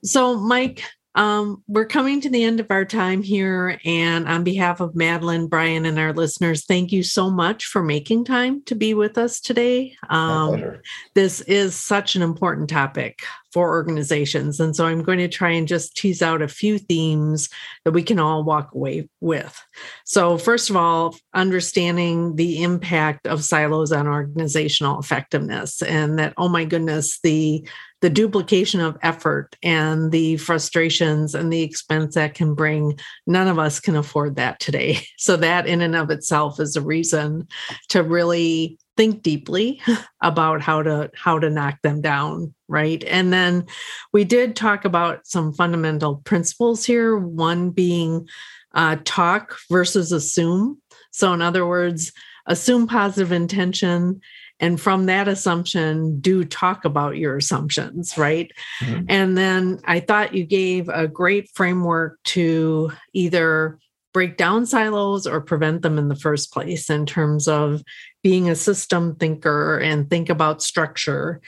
So, 0.02 0.36
Mike, 0.36 0.84
um, 1.14 1.62
we're 1.68 1.86
coming 1.86 2.20
to 2.20 2.28
the 2.28 2.42
end 2.42 2.60
of 2.60 2.70
our 2.70 2.84
time 2.84 3.22
here. 3.22 3.78
And 3.84 4.26
on 4.26 4.42
behalf 4.42 4.80
of 4.80 4.96
Madeline, 4.96 5.46
Brian, 5.46 5.84
and 5.84 5.98
our 5.98 6.12
listeners, 6.12 6.64
thank 6.64 6.90
you 6.90 7.02
so 7.02 7.30
much 7.30 7.66
for 7.66 7.82
making 7.82 8.24
time 8.24 8.62
to 8.64 8.74
be 8.74 8.94
with 8.94 9.16
us 9.16 9.40
today. 9.40 9.96
Um, 10.10 10.78
this 11.14 11.40
is 11.42 11.76
such 11.76 12.16
an 12.16 12.22
important 12.22 12.68
topic 12.68 13.22
for 13.54 13.68
organizations. 13.68 14.58
And 14.58 14.74
so 14.74 14.84
I'm 14.84 15.04
going 15.04 15.18
to 15.18 15.28
try 15.28 15.50
and 15.50 15.68
just 15.68 15.96
tease 15.96 16.20
out 16.22 16.42
a 16.42 16.48
few 16.48 16.76
themes 16.76 17.48
that 17.84 17.92
we 17.92 18.02
can 18.02 18.18
all 18.18 18.42
walk 18.42 18.74
away 18.74 19.08
with. 19.20 19.56
So, 20.04 20.36
first 20.38 20.70
of 20.70 20.76
all, 20.76 21.16
understanding 21.34 22.34
the 22.34 22.64
impact 22.64 23.28
of 23.28 23.44
silos 23.44 23.92
on 23.92 24.08
organizational 24.08 24.98
effectiveness, 24.98 25.82
and 25.82 26.18
that, 26.18 26.34
oh 26.36 26.48
my 26.48 26.64
goodness, 26.64 27.20
the 27.20 27.64
the 28.04 28.10
duplication 28.10 28.80
of 28.80 28.98
effort 29.00 29.56
and 29.62 30.12
the 30.12 30.36
frustrations 30.36 31.34
and 31.34 31.50
the 31.50 31.62
expense 31.62 32.16
that 32.16 32.34
can 32.34 32.54
bring 32.54 32.98
none 33.26 33.48
of 33.48 33.58
us 33.58 33.80
can 33.80 33.96
afford 33.96 34.36
that 34.36 34.60
today. 34.60 34.98
So 35.16 35.38
that 35.38 35.66
in 35.66 35.80
and 35.80 35.96
of 35.96 36.10
itself 36.10 36.60
is 36.60 36.76
a 36.76 36.82
reason 36.82 37.48
to 37.88 38.02
really 38.02 38.78
think 38.98 39.22
deeply 39.22 39.80
about 40.22 40.60
how 40.60 40.82
to 40.82 41.10
how 41.14 41.38
to 41.38 41.48
knock 41.48 41.80
them 41.82 42.02
down 42.02 42.52
right? 42.68 43.02
And 43.04 43.32
then 43.32 43.64
we 44.12 44.24
did 44.24 44.54
talk 44.54 44.84
about 44.84 45.26
some 45.26 45.54
fundamental 45.54 46.16
principles 46.16 46.84
here 46.84 47.16
one 47.16 47.70
being 47.70 48.28
uh, 48.74 48.96
talk 49.04 49.56
versus 49.70 50.12
assume. 50.12 50.82
So 51.10 51.32
in 51.32 51.40
other 51.40 51.66
words 51.66 52.12
assume 52.46 52.86
positive 52.86 53.32
intention 53.32 54.20
and 54.60 54.80
from 54.80 55.06
that 55.06 55.28
assumption 55.28 56.20
do 56.20 56.44
talk 56.44 56.84
about 56.84 57.16
your 57.16 57.36
assumptions 57.36 58.16
right 58.16 58.52
mm-hmm. 58.80 59.04
and 59.08 59.36
then 59.36 59.80
i 59.84 60.00
thought 60.00 60.34
you 60.34 60.44
gave 60.44 60.88
a 60.88 61.08
great 61.08 61.48
framework 61.54 62.22
to 62.24 62.90
either 63.12 63.78
break 64.12 64.36
down 64.36 64.64
silos 64.64 65.26
or 65.26 65.40
prevent 65.40 65.82
them 65.82 65.98
in 65.98 66.08
the 66.08 66.16
first 66.16 66.52
place 66.52 66.88
in 66.88 67.04
terms 67.04 67.48
of 67.48 67.82
being 68.22 68.48
a 68.48 68.54
system 68.54 69.16
thinker 69.16 69.78
and 69.78 70.08
think 70.08 70.28
about 70.28 70.62
structure 70.62 71.40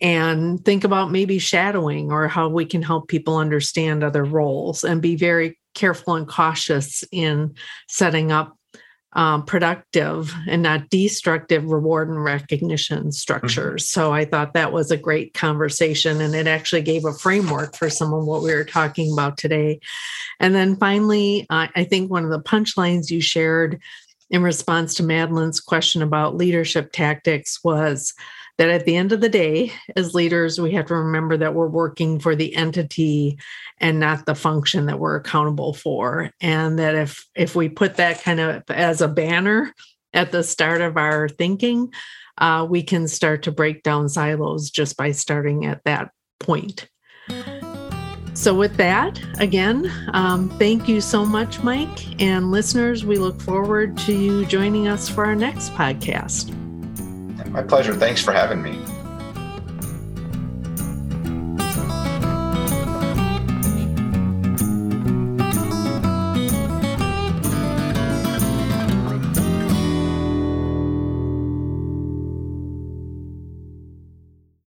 and 0.00 0.64
think 0.64 0.82
about 0.82 1.12
maybe 1.12 1.38
shadowing 1.38 2.10
or 2.10 2.26
how 2.26 2.48
we 2.48 2.64
can 2.66 2.82
help 2.82 3.08
people 3.08 3.36
understand 3.36 4.02
other 4.02 4.24
roles 4.24 4.82
and 4.82 5.00
be 5.00 5.14
very 5.14 5.58
careful 5.74 6.16
and 6.16 6.28
cautious 6.28 7.04
in 7.12 7.54
setting 7.88 8.32
up 8.32 8.56
um, 9.14 9.44
productive 9.44 10.34
and 10.48 10.62
not 10.62 10.88
destructive 10.88 11.64
reward 11.66 12.08
and 12.08 12.22
recognition 12.22 13.12
structures. 13.12 13.84
Mm-hmm. 13.84 14.00
So 14.00 14.12
I 14.12 14.24
thought 14.24 14.54
that 14.54 14.72
was 14.72 14.90
a 14.90 14.96
great 14.96 15.34
conversation 15.34 16.20
and 16.20 16.34
it 16.34 16.46
actually 16.46 16.82
gave 16.82 17.04
a 17.04 17.12
framework 17.12 17.76
for 17.76 17.90
some 17.90 18.14
of 18.14 18.24
what 18.24 18.42
we 18.42 18.54
were 18.54 18.64
talking 18.64 19.12
about 19.12 19.36
today. 19.36 19.80
And 20.40 20.54
then 20.54 20.76
finally, 20.76 21.46
uh, 21.50 21.68
I 21.74 21.84
think 21.84 22.10
one 22.10 22.24
of 22.24 22.30
the 22.30 22.40
punchlines 22.40 23.10
you 23.10 23.20
shared 23.20 23.80
in 24.30 24.42
response 24.42 24.94
to 24.94 25.02
Madeline's 25.02 25.60
question 25.60 26.00
about 26.00 26.36
leadership 26.36 26.90
tactics 26.92 27.62
was 27.62 28.14
that 28.62 28.70
at 28.70 28.84
the 28.84 28.94
end 28.94 29.10
of 29.10 29.20
the 29.20 29.28
day, 29.28 29.72
as 29.96 30.14
leaders, 30.14 30.60
we 30.60 30.70
have 30.70 30.86
to 30.86 30.94
remember 30.94 31.36
that 31.36 31.52
we're 31.52 31.66
working 31.66 32.20
for 32.20 32.36
the 32.36 32.54
entity 32.54 33.36
and 33.78 33.98
not 33.98 34.24
the 34.24 34.36
function 34.36 34.86
that 34.86 35.00
we're 35.00 35.16
accountable 35.16 35.74
for. 35.74 36.30
And 36.40 36.78
that 36.78 36.94
if 36.94 37.26
if 37.34 37.56
we 37.56 37.68
put 37.68 37.96
that 37.96 38.22
kind 38.22 38.38
of 38.38 38.62
as 38.68 39.00
a 39.00 39.08
banner 39.08 39.74
at 40.14 40.30
the 40.30 40.44
start 40.44 40.80
of 40.80 40.96
our 40.96 41.28
thinking, 41.28 41.92
uh, 42.38 42.64
we 42.70 42.84
can 42.84 43.08
start 43.08 43.42
to 43.42 43.50
break 43.50 43.82
down 43.82 44.08
silos 44.08 44.70
just 44.70 44.96
by 44.96 45.10
starting 45.10 45.66
at 45.66 45.82
that 45.84 46.12
point. 46.38 46.88
So, 48.34 48.54
with 48.54 48.76
that, 48.76 49.20
again, 49.40 49.92
um, 50.12 50.50
thank 50.50 50.86
you 50.86 51.00
so 51.00 51.26
much, 51.26 51.64
Mike. 51.64 52.22
And 52.22 52.52
listeners, 52.52 53.04
we 53.04 53.16
look 53.16 53.40
forward 53.40 53.96
to 53.98 54.12
you 54.12 54.46
joining 54.46 54.86
us 54.86 55.08
for 55.08 55.24
our 55.24 55.34
next 55.34 55.74
podcast. 55.74 56.56
My 57.52 57.62
pleasure. 57.62 57.94
Thanks 57.94 58.22
for 58.22 58.32
having 58.32 58.62
me. 58.62 58.82